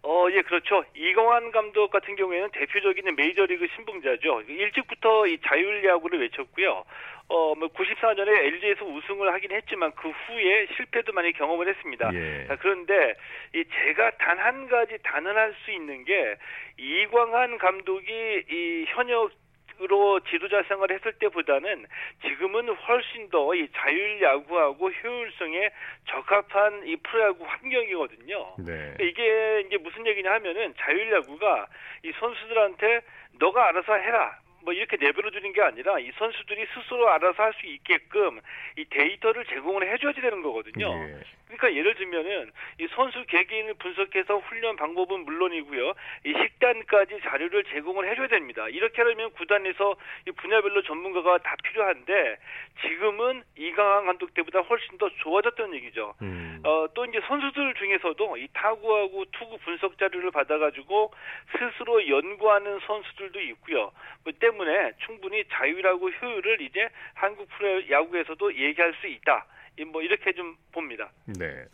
[0.06, 0.82] 어, 예, 그렇죠.
[0.94, 4.42] 이광환 감독 같은 경우에는 대표적인 메이저리그 신봉자죠.
[4.48, 6.84] 일찍부터 이 자율 야구를 외쳤고요.
[7.28, 12.10] 어, 뭐 94년에 LG에서 우승을 하긴 했지만 그 후에 실패도 많이 경험을 했습니다.
[12.14, 12.46] 예.
[12.48, 13.14] 자, 그런데
[13.54, 16.36] 이 제가 단 한 가지 단언할 수 있는 게
[16.78, 18.10] 이광한 감독이
[18.50, 19.30] 이 현역
[19.80, 21.86] 으로 지도자 생활을 했을 때보다는
[22.22, 25.70] 지금은 훨씬 더 이 자율 야구하고 효율성에
[26.08, 28.54] 적합한 이 프로야구 환경이거든요.
[28.58, 28.94] 네.
[29.00, 31.66] 이게 이제 무슨 얘기냐 하면은 자율 야구가
[32.04, 33.00] 이 선수들한테
[33.38, 34.38] 너가 알아서 해라.
[34.64, 38.40] 뭐 이렇게 내버려 두는 게 아니라 이 선수들이 스스로 알아서 할 수 있게끔
[38.76, 40.92] 이 데이터를 제공을 해줘야 되는 거거든요.
[40.92, 41.20] 예.
[41.46, 42.50] 그러니까 예를 들면은
[42.80, 45.92] 이 선수 개개인을 분석해서 훈련 방법은 물론이고요.
[46.24, 48.68] 이 식단까지 자료를 제공을 해줘야 됩니다.
[48.68, 49.94] 이렇게 하려면 구단에서
[50.26, 52.38] 이 분야별로 전문가가 다 필요한데
[52.82, 56.14] 지금은 이강한 감독 때보다 훨씬 더 좋아졌다는 얘기죠.
[56.22, 56.53] 음.
[56.64, 61.12] 어, 또 이제 선수들 중에서도 이 타구하고 투구 분석 자료를 받아가지고
[61.52, 63.92] 스스로 연구하는 선수들도 있고요.
[64.24, 69.46] 그 때문에 충분히 자율하고 효율을 이제 한국 프로 야구에서도 얘기할 수 있다.
[69.92, 71.10] 뭐 이렇게 좀 봅니다.
[71.38, 71.66] 네.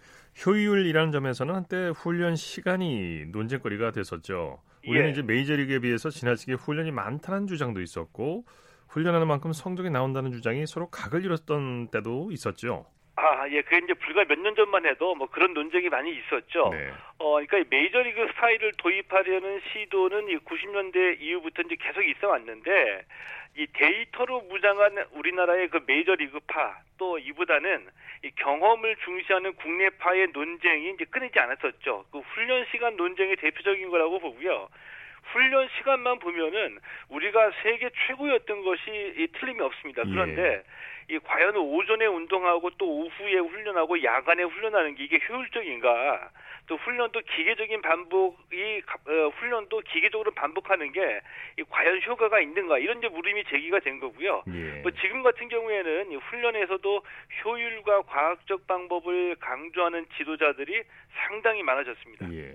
[0.45, 4.61] 효율이라는 점에서는 한때 훈련 시간이 논쟁거리가 됐었죠.
[4.87, 5.11] 우리는 예.
[5.11, 8.45] 이제 메이저리그에 비해서 지나치게 훈련이 많다는 주장도 있었고
[8.89, 12.87] 훈련하는 만큼 성적이 나온다는 주장이 서로 각을 이뤘던 때도 있었죠.
[13.21, 16.71] 아, 예, 그게 이제 불과 몇 년 전만 해도 뭐 그런 논쟁이 많이 있었죠.
[16.73, 16.91] 네.
[17.19, 23.05] 어, 그러니까 메이저리그 스타일을 도입하려는 시도는 이 90년대 이후부터 이제 계속 있어 왔는데
[23.57, 27.87] 이 데이터로 무장한 우리나라의 그 메이저리그파 또 이보다는
[28.25, 32.07] 이 경험을 중시하는 국내파의 논쟁이 이제 끊이지 않았었죠.
[32.13, 34.69] 그 훈련 시간 논쟁이 대표적인 거라고 보고요.
[35.33, 36.79] 훈련 시간만 보면은
[37.09, 40.03] 우리가 세계 최고였던 것이 틀림이 없습니다.
[40.05, 40.63] 그런데 예.
[41.11, 46.31] 이 과연 오전에 운동하고 또 오후에 훈련하고 야간에 훈련하는 게 이게 효율적인가?
[46.69, 51.21] 또 훈련도 기계적인 반복이 어, 훈련도 기계적으로 반복하는 게
[51.69, 54.45] 과연 효과가 있는가 이런 이제 물음이 제기가 된 거고요.
[54.55, 54.83] 예.
[54.83, 57.03] 뭐 지금 같은 경우에는 훈련에서도
[57.45, 60.85] 효율과 과학적 방법을 강조하는 지도자들이
[61.27, 62.33] 상당히 많아졌습니다.
[62.33, 62.55] 예.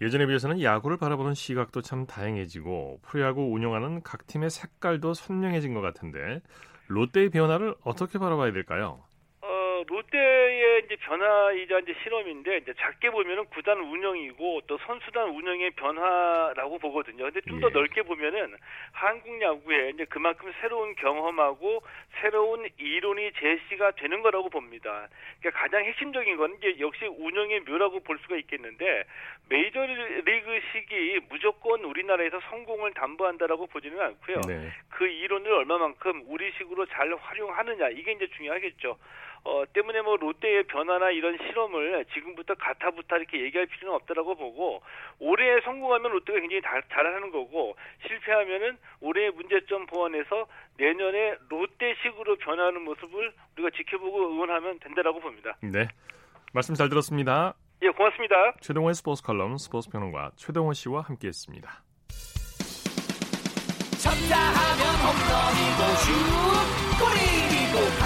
[0.00, 6.42] 예전에 비해서는 야구를 바라보는 시각도 참 다양해지고 프로야구 운영하는 각 팀의 색깔도 선명해진 것 같은데
[6.88, 9.00] 롯데의 변화를 어떻게 바라봐야 될까요?
[9.42, 10.45] 어, 롯데
[10.76, 16.78] 의 롯데의 이제 변화이자 이제 실험인데 이제 작게 보면은 구단 운영이고 또 선수단 운영의 변화라고
[16.78, 17.24] 보거든요.
[17.24, 17.72] 근데 좀더 예.
[17.72, 18.54] 넓게 보면은
[18.92, 21.82] 한국 야구에 이제 그만큼 새로운 경험하고
[22.20, 25.08] 새로운 이론이 제시가 되는 거라고 봅니다.
[25.40, 29.04] 그러니까 가장 핵심적인 건 이제 역시 운영의 묘라고 볼 수가 있겠는데
[29.48, 34.40] 메이저리그 시기 무조건 우리나라에서 성공을 담보한다라고 보지는 않고요.
[34.46, 34.70] 네.
[34.90, 38.98] 그 이론을 얼마만큼 우리식으로 잘 활용하느냐 이게 이제 중요하겠죠.
[39.46, 44.82] 어, 때문에 뭐 롯데의 변화나 이런 실험을 지금부터 가타부타 이렇게 얘기할 필요는 없다라고 보고
[45.20, 47.76] 올해 성공하면 롯데가 굉장히 다, 잘하는 거고
[48.08, 55.56] 실패하면은 올해의 문제점 보완해서 내년에 롯데식으로 변하는 모습을 우리가 지켜보고 응원하면 된다라고 봅니다.
[55.62, 55.86] 네.
[56.52, 57.54] 말씀 잘 들었습니다.
[57.82, 58.54] 예, 고맙습니다.
[58.60, 61.84] 최동호의 스포츠 칼럼 스포츠 평론가 최동호 씨와 함께 했습니다.
[64.02, 66.10] 쳤다 하면 홈런이고 슛
[66.98, 68.05] 골이고 없는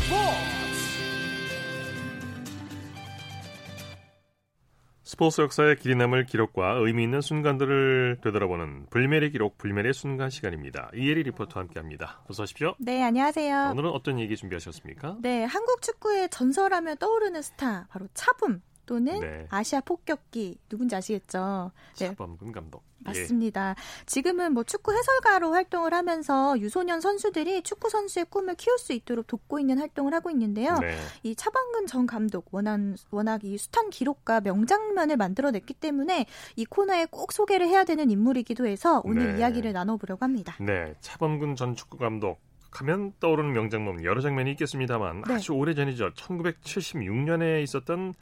[5.21, 10.89] 스포츠 역사의 길이 남을 기록과 의미 있는 순간들을 되돌아보는 불멸의 기록, 불멸의 순간 시간입니다.
[10.95, 12.23] 이혜리 리포터와 함께합니다.
[12.27, 12.73] 어서 오십시오.
[12.79, 13.69] 네, 안녕하세요.
[13.73, 15.17] 오늘은 어떤 얘기 준비하셨습니까?
[15.21, 19.47] 네, 한국 축구의 전설하면 떠오르는 스타 바로 차붐 또는 네.
[19.49, 21.71] 아시아 폭격기 누군지 아시겠죠?
[21.97, 22.07] 네.
[22.07, 22.83] 차범근 감독.
[22.97, 23.69] 맞습니다.
[23.69, 24.05] 예.
[24.05, 29.59] 지금은 뭐 축구 해설가로 활동을 하면서 유소년 선수들이 축구 선수의 꿈을 키울 수 있도록 돕고
[29.59, 30.77] 있는 활동을 하고 있는데요.
[30.79, 30.97] 네.
[31.23, 32.79] 이 차범근 전 감독 워낙
[33.11, 36.25] 워낙 이 숱한 기록과 명장면을 만들어냈기 때문에
[36.57, 39.39] 이 코너에 꼭 소개를 해야 되는 인물이기도 해서 오늘 네.
[39.39, 40.57] 이야기를 나눠보려고 합니다.
[40.59, 45.35] 네, 차범근 전 축구 감독 하면 떠오르는 명장면 여러 장면이 있겠습니다만 네.
[45.35, 46.11] 아주 오래 전이죠.
[46.11, 48.13] 1976년에 있었던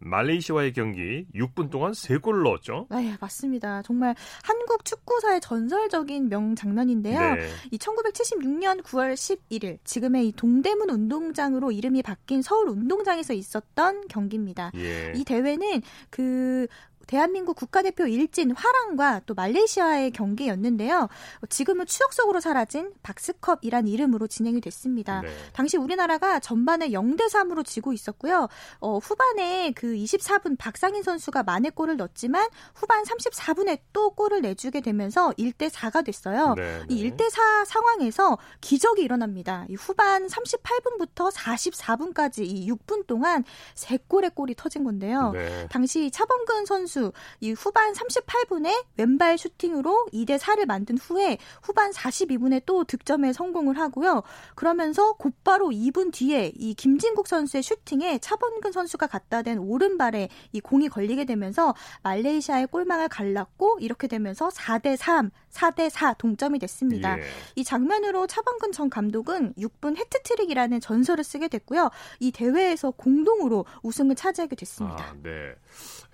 [0.00, 2.86] 말레이시아와의 경기 6분 동안 3골 넣었죠.
[2.90, 3.82] 네, 맞습니다.
[3.82, 7.34] 정말 한국 축구사의 전설적인 명장면인데요.
[7.34, 7.48] 네.
[7.70, 14.70] 이 1976년 9월 11일 지금의 이 동대문 운동장으로 이름이 바뀐 서울 운동장에서 있었던 경기입니다.
[14.76, 15.12] 예.
[15.16, 16.66] 이 대회는 그
[17.08, 21.08] 대한민국 국가대표 일진 화랑과 또 말레이시아의 경기였는데요.
[21.48, 25.22] 지금은 추억 속으로 사라진 박스컵이란 이름으로 진행이 됐습니다.
[25.22, 25.28] 네.
[25.54, 28.48] 당시 우리나라가 전반에 0대 3으로 지고 있었고요.
[28.80, 35.32] 어, 후반에 그 24분 박상인 선수가 만회 골을 넣었지만 후반 34분에 또 골을 내주게 되면서
[35.38, 36.54] 1대 4가 됐어요.
[36.56, 36.84] 네, 네.
[36.90, 39.64] 이 1대 4 상황에서 기적이 일어납니다.
[39.70, 43.44] 이 후반 38분부터 44분까지 이 6분 동안
[43.76, 45.30] 3골의 골이 터진 건데요.
[45.32, 45.66] 네.
[45.70, 52.62] 당시 차범근 선수 선수 이 후반 38분에 왼발 슈팅으로 2대 4를 만든 후에 후반 42분에
[52.66, 54.22] 또 득점에 성공을 하고요.
[54.54, 60.88] 그러면서 곧바로 2분 뒤에 이 김진국 선수의 슈팅에 차범근 선수가 갖다 댄 오른발에 이 공이
[60.88, 67.18] 걸리게 되면서 말레이시아의 골망을 갈랐고 이렇게 되면서 4대 3, 4대 4 동점이 됐습니다.
[67.18, 67.22] 예.
[67.56, 71.90] 이 장면으로 차범근 전 감독은 6분 해트트릭이라는 전설을 쓰게 됐고요.
[72.20, 75.04] 이 대회에서 공동으로 우승을 차지하게 됐습니다.
[75.04, 75.54] 아, 네.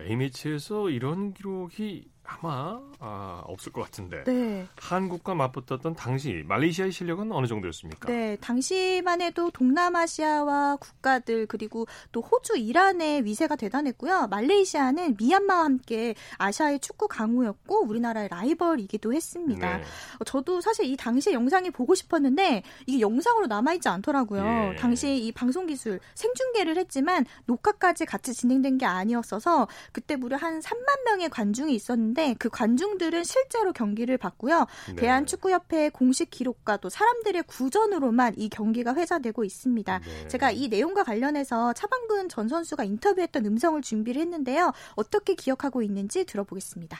[0.01, 4.67] A매치에서 이런 기록이 아마 아, 없을 것 같은데 네.
[4.77, 8.09] 한국과 맞붙었던 당시 말레이시아의 실력은 어느 정도였습니까?
[8.09, 14.29] 네, 당시만 해도 동남아시아와 국가들 그리고 또 호주, 이란의 위세가 대단했고요.
[14.29, 19.77] 말레이시아는 미얀마와 함께 아시아의 축구 강호였고 우리나라의 라이벌이기도 했습니다.
[19.77, 19.83] 네.
[20.19, 24.73] 어, 저도 사실 이 당시 영상이 보고 싶었는데 이게 영상으로 남아있지 않더라고요.
[24.73, 24.77] 예.
[24.77, 31.05] 당시 이 방송 기술 생중계를 했지만 녹화까지 같이 진행된 게 아니었어서 그때 무려 한 3만
[31.05, 34.67] 명의 관중이 있었는데 있는데 그 관중들은 실제로 경기를 봤고요.
[34.89, 34.95] 네.
[34.97, 39.99] 대한축구협회 공식 기록과 또 사람들의 구전으로만 이 경기가 회자되고 있습니다.
[39.99, 40.29] 네.
[40.29, 44.73] 제가 이 내용과 관련해서 차범근 전 선수가 인터뷰했던 음성을 준비를 했는데요.
[44.95, 46.99] 어떻게 기억하고 있는지 들어보겠습니다.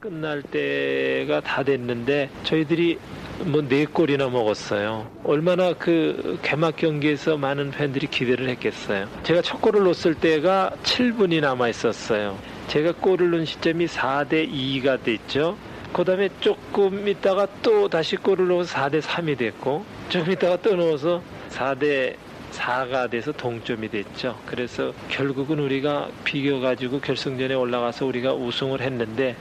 [0.00, 2.98] 끝날 때가 다 됐는데 저희들이
[3.46, 5.10] 뭐 네 골이나 먹었어요.
[5.24, 9.08] 얼마나 그 개막 경기에서 많은 팬들이 기대를 했겠어요.
[9.24, 12.38] 제가 첫 골을 넣었을 때가 7분이 남아 있었어요.
[12.68, 15.56] 제가 골을 넣은 시점이 4대 2가 됐죠.
[15.90, 21.22] 그 다음에 조금 있다가 또 다시 골을 넣어서 4대 3이 됐고, 좀 있다가 또 넣어서
[21.48, 22.16] 4대
[22.52, 24.38] 4가 돼서 동점이 됐죠.
[24.44, 29.34] 그래서 결국은 우리가 비겨가지고 결승전에 올라가서 우리가 우승을 했는데,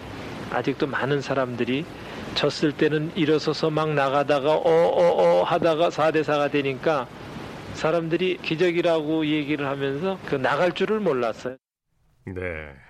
[0.49, 1.83] 아직도 많은 사람들이
[2.33, 7.07] 졌을 때는 일어서서 막 나가다가 어어어 어, 하다가 4대 4가 되니까
[7.73, 11.57] 사람들이 기적이라고 얘기를 하면서 그 나갈 줄을 몰랐어요.
[12.25, 12.86] 네.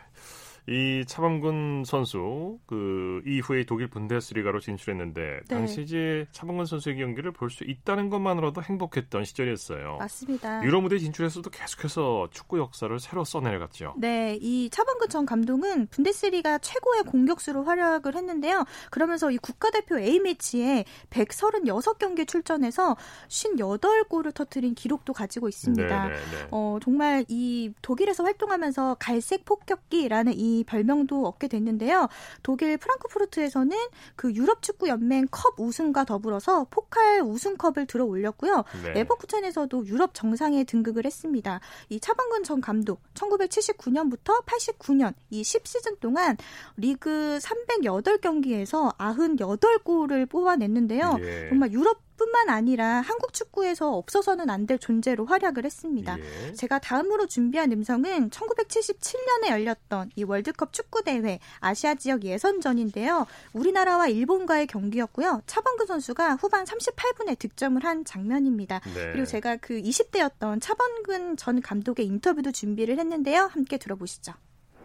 [0.69, 5.56] 이 차범근 선수 그 이후에 독일 분데스리가로 진출했는데 네.
[5.56, 9.97] 당시 이제 차범근 선수의 경기를 볼 수 있다는 것만으로도 행복했던 시절이었어요.
[9.97, 10.63] 맞습니다.
[10.63, 13.95] 유럽 무대 진출해서도 계속해서 축구 역사를 새로 써내려갔죠.
[13.97, 18.65] 네, 이 차범근 전 감독은 분데스리가 최고의 공격수로 활약을 했는데요.
[18.91, 22.95] 그러면서 이 국가대표 A 매치에 136경기 출전해서
[23.30, 26.08] 58골을 터트린 기록도 가지고 있습니다.
[26.08, 26.47] 네, 네, 네.
[26.51, 32.08] 어, 정말 이 독일에서 활동하면서 갈색 폭격기라는 이 별명도 얻게 됐는데요.
[32.43, 33.76] 독일 프랑크푸르트에서는
[34.15, 38.63] 그 유럽 축구 연맹 컵 우승과 더불어서 포칼 우승컵을 들어 올렸고요.
[38.84, 38.93] 네.
[38.93, 41.60] 레버쿠첸에서도 유럽 정상에 등극을 했습니다.
[41.89, 46.38] 이 차범근 전 감독 1979년부터 89년 이 10시즌 동안
[46.78, 51.17] 리그 308경기에서 98골을 뽑아냈는데요.
[51.20, 51.50] 예.
[51.50, 56.17] 정말 유럽 뿐만 아니라 한국 축구에서 없어서는 안 될 존재로 활약을 했습니다.
[56.19, 56.51] 예.
[56.53, 63.25] 제가 다음으로 준비한 음성은 1977년에 열렸던 이 월드컵 축구 대회 아시아 지역 예선전인데요.
[63.53, 65.41] 우리나라와 일본과의 경기였고요.
[65.45, 68.80] 차범근 선수가 후반 38분에 득점을 한 장면입니다.
[68.93, 69.12] 네.
[69.13, 73.43] 그리고 제가 그 20대였던 차범근 전 감독의 인터뷰도 준비를 했는데요.
[73.51, 74.34] 함께 들어보시죠.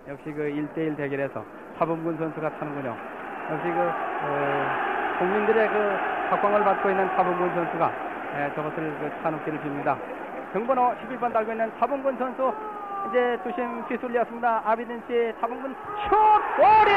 [0.09, 1.45] 역시 그 1대1 대결에서
[1.79, 2.91] 차범근 선수가 타는군요.
[3.51, 4.92] 역시 그 어,
[5.23, 5.97] 국민들의 그
[6.31, 7.93] 각광을 받고 있는 차범근 선수가
[8.35, 9.97] 예, 저것을 그 타놓기를 빕니다.
[10.53, 12.53] 등번호 11번 달고 있는 차범근 선수
[13.09, 14.63] 이제 투심 기술이었습니다.
[14.65, 16.11] 아비든 씨 차범근 슛
[16.57, 16.93] 골이!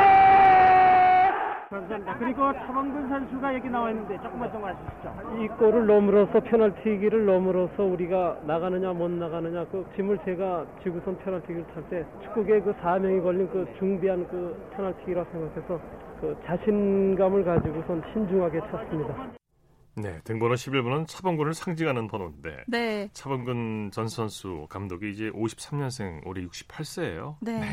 [1.70, 2.16] 감사합니다.
[2.18, 5.14] 그리고 차범근 선수가 여기 나와 있는데 조금만 좀 아시죠?
[5.38, 11.84] 이 골을 넘으로써 페널티기를 넘으로써 우리가 나가느냐 못 나가느냐 그 짐을 제가 지구선 페널티기를 탈
[11.90, 15.80] 때 축구계 그 사명이 걸린 그 중대한 그 페널티기라 생각해서
[16.20, 19.34] 그 자신감을 가지고선 신중하게 찼습니다.
[19.98, 23.10] 네, 등번호 11번은 차범근을 상징하는 번호인데 네.
[23.14, 27.38] 차범근 전 선수 감독이 이제 53년생 올해 68세예요.
[27.42, 27.60] 네.
[27.60, 27.68] 네.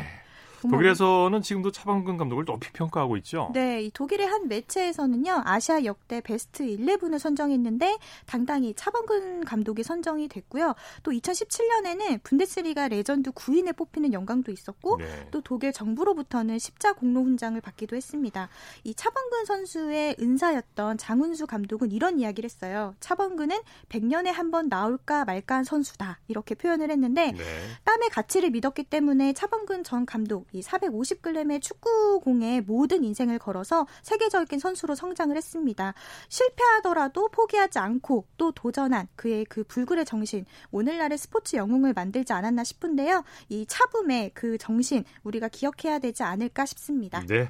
[0.71, 3.51] 독일에서는 지금도 차범근 감독을 높이 평가하고 있죠.
[3.53, 10.75] 네, 이 독일의 한 매체에서는요 아시아 역대 베스트 11을 선정했는데 당당히 차범근 감독이 선정이 됐고요.
[11.03, 15.27] 또 2017년에는 분데스리가 레전드 9인에 뽑히는 영광도 있었고 네.
[15.31, 18.49] 또 독일 정부로부터는 십자 공로 훈장을 받기도 했습니다.
[18.83, 22.95] 이 차범근 선수의 은사였던 장운수 감독은 이런 이야기를 했어요.
[22.99, 27.43] 차범근은 100년에 한 번 나올까 말까 한 선수다 이렇게 표현을 했는데 네.
[27.85, 34.95] 땀의 가치를 믿었기 때문에 차범근 전 감독 이 450g의 축구공에 모든 인생을 걸어서 세계적인 선수로
[34.95, 35.93] 성장을 했습니다.
[36.29, 43.23] 실패하더라도 포기하지 않고 또 도전한 그의 그 불굴의 정신, 오늘날의 스포츠 영웅을 만들지 않았나 싶은데요.
[43.49, 47.25] 이 차붐의 그 정신 우리가 기억해야 되지 않을까 싶습니다.
[47.27, 47.49] 네.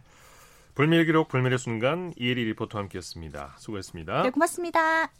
[0.76, 3.56] 불밀 기록 불밀의 순간 이혜리 리포터와 함께했습니다.
[3.60, 4.24] 수고했습니다.
[4.24, 5.12] 네, 고맙습니다.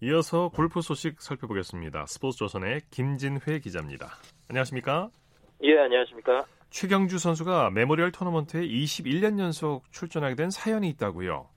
[0.00, 2.06] 이어서 골프 소식 살펴보겠습니다.
[2.06, 4.06] 스포츠조선의 김진회 기자입니다.
[4.48, 5.10] 안녕하십니까?
[5.64, 6.44] 예, 안녕하십니까?
[6.70, 11.48] 최경주 선수가 메모리얼 토너먼트에 21년 연속 출전하게 된 사연이 있다고요.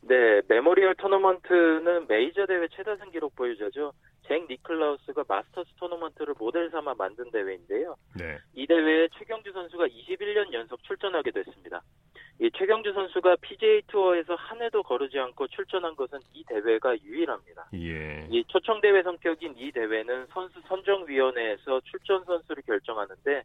[0.00, 3.92] 네, 메모리얼 토너먼트는 메이저 대회 최다승 기록 보유자죠.
[4.28, 7.96] 잭 니클라우스가 마스터스 토너먼트를 모델 삼아 만든 대회인데요.
[8.16, 8.38] 네.
[8.54, 11.82] 이 대회에 최경주 선수가 21년 연속 출전하게 됐습니다.
[12.40, 17.68] 이 최경주 선수가 PGA 투어에서 한 해도 거르지 않고 출전한 것은 이 대회가 유일합니다.
[17.74, 18.28] 예.
[18.30, 23.42] 이 초청 대회 성격인 이 대회는 선수 선정위원회에서 출전 선수를 결정하는데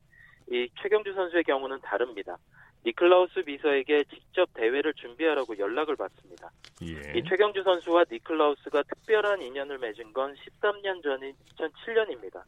[0.51, 2.37] 이 최경주 선수의 경우는 다릅니다.
[2.85, 6.51] 니클라우스 비서에게 직접 대회를 준비하라고 연락을 받습니다.
[6.83, 7.17] 예.
[7.17, 12.43] 이 최경주 선수와 니클라우스가 특별한 인연을 맺은 건 13년 전인 2007년입니다.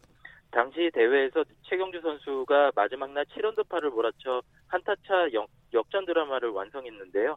[0.52, 7.36] 당시 대회에서 최경주 선수가 마지막 날 7언더파를 몰아쳐 한타차 역, 역전 드라마를 완성했는데요.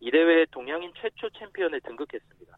[0.00, 2.56] 이 대회 동양인 최초 챔피언에 등극했습니다.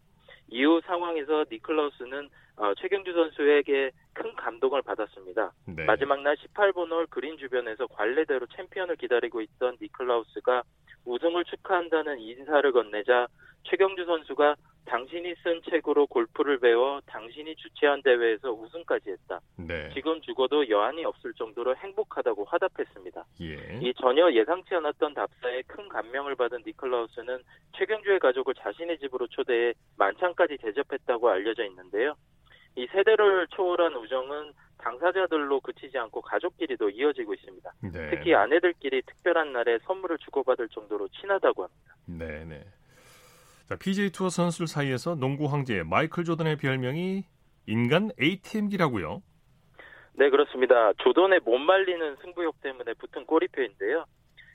[0.53, 5.53] 이후 상황에서 니클라우스는 어, 최경주 선수에게 큰 감동을 받았습니다.
[5.67, 5.85] 네.
[5.85, 10.63] 마지막 날 18번 홀 그린 주변에서 관례대로 챔피언을 기다리고 있던 니클라우스가
[11.07, 13.27] 우승을 축하한다는 인사를 건네자
[13.65, 14.55] 최경주 선수가
[14.93, 19.41] 당신이 쓴 책으로 골프를 배워 당신이 주최한 대회에서 우승까지 했다.
[19.57, 19.89] 네.
[19.95, 23.25] 지금 죽어도 여한이 없을 정도로 행복하다고 화답했습니다.
[23.41, 23.79] 예.
[23.81, 27.39] 이 전혀 예상치 않았던 답사에 큰 감명을 받은 니클라우스는
[27.79, 32.15] 최경주의 가족을 자신의 집으로 초대해 만찬까지 대접했다고 알려져 있는데요.
[32.77, 37.73] 이 세대를 초월한 우정은 당사자들로 그치지 않고 가족끼리도 이어지고 있습니다.
[37.95, 38.11] 네.
[38.11, 41.95] 특히 아내들끼리 특별한 날에 선물을 주고받을 정도로 친하다고 합니다.
[42.05, 42.63] 네, 네.
[43.73, 47.25] 자, PJ 투어 선수들 사이에서 농구 황제 마이클 조던의 별명이
[47.67, 49.23] 인간 ATM기라고요.
[50.13, 50.93] 네, 그렇습니다.
[50.99, 54.05] 조던의 못 말리는 승부욕 때문에 붙은 꼬리표인데요.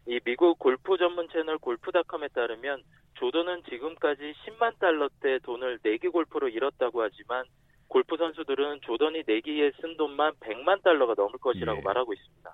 [0.06, 2.84] 이 미국 골프 전문 채널 골프닷컴에 따르면
[3.16, 7.44] 조던은 지금까지 10만 달러대 돈을 내기 골프로 잃었다고 하지만
[7.88, 11.82] 골프 선수들은 조던이 내기에 쓴 돈만 100만 달러가 넘을 것이라고 예.
[11.82, 12.54] 말하고 있습니다.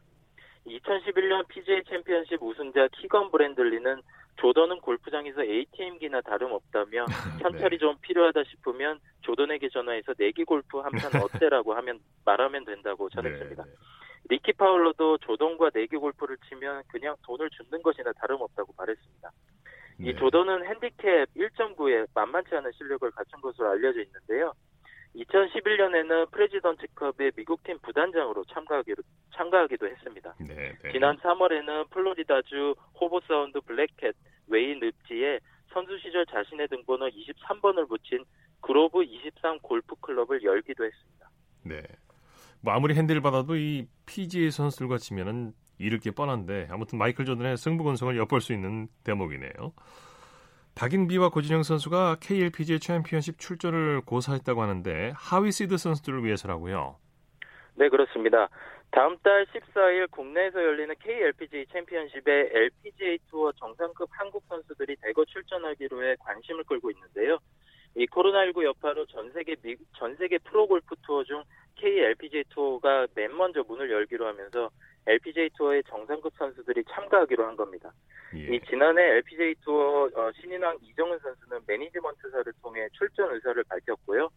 [0.66, 4.02] 2011년 PGA 챔피언십 우승자 키건 브래들리는
[4.38, 7.06] 조던은 골프장에서 ATM기나 다름없다며
[7.42, 7.78] 현찰이 네.
[7.78, 13.64] 좀 필요하다 싶으면 조던에게 전화해서 내기 골프 한 판 어때라고 하면 말하면 된다고 전했습니다.
[13.64, 13.72] 네.
[14.30, 19.32] 리키 파울러도 조던과 내기 골프를 치면 그냥 돈을 주는 것이나 다름없다고 말했습니다.
[20.00, 20.10] 네.
[20.10, 24.54] 이 조던은 핸디캡 1.9에 만만치 않은 실력을 갖춘 것으로 알려져 있는데요.
[25.16, 29.04] 2011년에는 프레지던트컵의 미국팀 부단장으로 참가하기로,
[29.34, 30.36] 참가하기도 했습니다.
[30.40, 30.92] 네, 네.
[30.92, 34.16] 지난 3월에는 플로리다주 호브사운드 블랙캣
[34.48, 35.40] 웨이 늪지에
[35.72, 38.24] 선수 시절 자신의 등번호 23번을 붙인
[38.62, 41.30] 그로브 23 골프 클럽을 열기도 했습니다.
[41.64, 41.82] 네.
[42.62, 47.84] 뭐 아무리 핸디를 받아도 이 PGA 선수들과 치면은 잃을 게 뻔한데 아무튼 마이클 조던의 승부
[47.84, 49.74] 근성을 엿볼 수 있는 대목이네요.
[50.76, 56.98] 박인비와 고진영 선수가 KLPGA 챔피언십 출전을 고사했다고 하는데 하위 시드 선수들을 위해서라고요.
[57.76, 58.50] 네, 그렇습니다.
[58.94, 66.16] 다음 달 14일 국내에서 열리는 KLPGA 챔피언십에 LPGA 투어 정상급 한국 선수들이 대거 출전하기로 해
[66.20, 67.40] 관심을 끌고 있는데요.
[67.96, 73.36] 이 코로나19 여파로 전 세계 미, 전 세계 프로 골프 투어 중 KLPGA 투어가 맨
[73.36, 74.70] 먼저 문을 열기로 하면서
[75.08, 77.92] LPGA 투어의 정상급 선수들이 참가하기로 한 겁니다.
[78.36, 78.56] 예.
[78.56, 84.30] 이 지난해 LPGA 투어 어, 신인왕 이정은 선수는 매니지먼트사를 통해 출전 의사를 밝혔고요.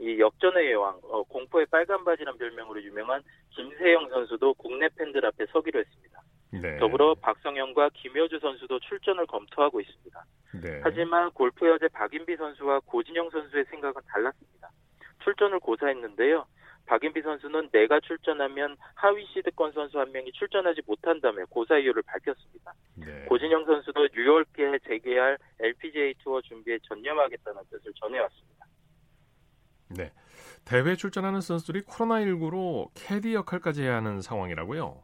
[0.00, 5.80] 이 역전의 여왕, 어, 공포의 빨간 바지란 별명으로 유명한 김세영 선수도 국내 팬들 앞에 서기로
[5.80, 6.22] 했습니다.
[6.50, 6.78] 네.
[6.78, 10.24] 더불어 박성현과 김효주 선수도 출전을 검토하고 있습니다.
[10.62, 10.80] 네.
[10.82, 14.70] 하지만 골프 여제 박인비 선수와 고진영 선수의 생각은 달랐습니다.
[15.24, 16.46] 출전을 고사했는데요.
[16.86, 22.72] 박인비 선수는 내가 출전하면 하위 시드권 선수 한 명이 출전하지 못한다며 고사 이유를 밝혔습니다.
[22.96, 23.26] 네.
[23.26, 28.57] 고진영 선수도 6월께 재개할 LPGA 투어 준비에 전념하겠다는 뜻을 전해왔습니다.
[29.90, 30.12] 네.
[30.64, 35.02] 대회 출전하는 선수들이 코로나19로 캐디 역할까지 해야 하는 상황이라고요?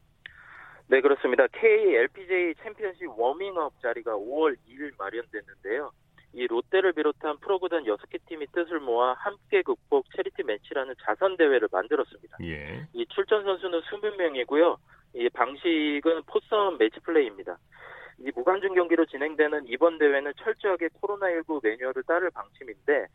[0.88, 1.46] 네, 그렇습니다.
[1.48, 5.90] KLPGA 챔피언십 워밍업 자리가 5월 2일 마련됐는데요.
[6.34, 12.38] 이 롯데를 비롯한 프로구단 6개 팀이 뜻을 모아 함께 극복 채리티 매치라는 자선 대회를 만들었습니다.
[12.42, 12.86] 예.
[12.92, 14.76] 이 출전 선수는 20명이고요.
[15.14, 17.56] 이 방식은 포섬 매치 플레이입니다.
[18.18, 23.06] 이 무관중 경기로 진행되는 이번 대회는 철저하게 코로나19 매뉴얼을 따를 방침인데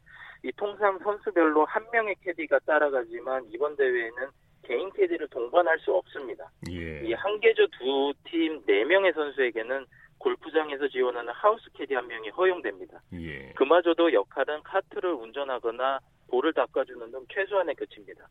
[0.43, 4.27] 이 통상 선수별로 한 명의 캐디가 따라가지만 이번 대회에는
[4.63, 6.49] 개인 캐디를 동반할 수 없습니다.
[6.69, 7.01] 예.
[7.03, 9.85] 이 한 개 조 두 팀 네 명의 선수에게는
[10.19, 13.01] 골프장에서 지원하는 하우스 캐디 한 명이 허용됩니다.
[13.13, 13.51] 예.
[13.53, 18.27] 그마저도 역할은 카트를 운전하거나 볼을 닦아주는 등 최소한에 그칩니다.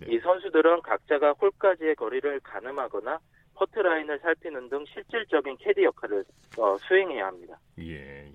[0.00, 0.14] 네.
[0.14, 3.18] 이 선수들은 각자가 홀까지의 거리를 가늠하거나
[3.54, 6.24] 퍼트 라인을 살피는 등 실질적인 캐디 역할을
[6.58, 7.58] 어, 수행해야 합니다.
[7.78, 8.32] 예, 예.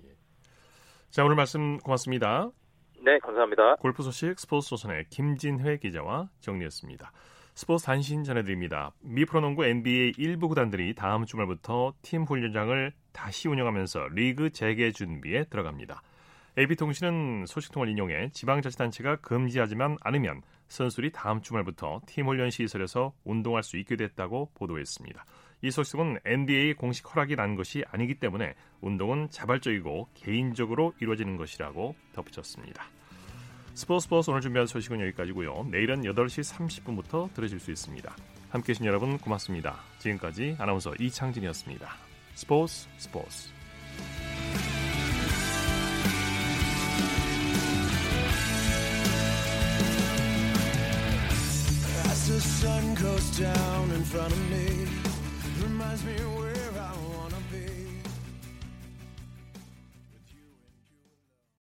[1.10, 2.50] 자, 오늘 말씀 고맙습니다.
[3.00, 3.76] 네, 감사합니다.
[3.76, 7.12] 골프 소식 스포츠 조선의 김진회 기자와 정리했습니다.
[7.54, 8.92] 스포츠 단신 전해드립니다.
[9.00, 16.02] 미 프로농구 NBA 일부 구단들이 다음 주말부터 팀 훈련장을 다시 운영하면서 리그 재개 준비에 들어갑니다.
[16.58, 23.96] AP통신은 소식통을 인용해 지방자치단체가 금지하지만 않으면 선수들이 다음 주말부터 팀 훈련 시설에서 운동할 수 있게
[23.96, 25.24] 됐다고 보도했습니다.
[25.62, 32.84] 이 소식은 NBA 공식 허락이 난 것이 아니기 때문에 운동은 자발적이고 개인적으로 이루어지는 것이라고 덧붙였습니다.
[33.74, 35.68] 스포츠 스포츠 오늘 준비한 소식은 여기까지고요.
[35.70, 38.14] 내일은 8시 30분부터 들으실 수 있습니다.
[38.50, 39.80] 함께해 주신 여러분 고맙습니다.
[39.98, 41.88] 지금까지 아나운서 이창진이었습니다.
[42.34, 43.50] 스포츠 스포츠
[55.88, 56.57] reminds me where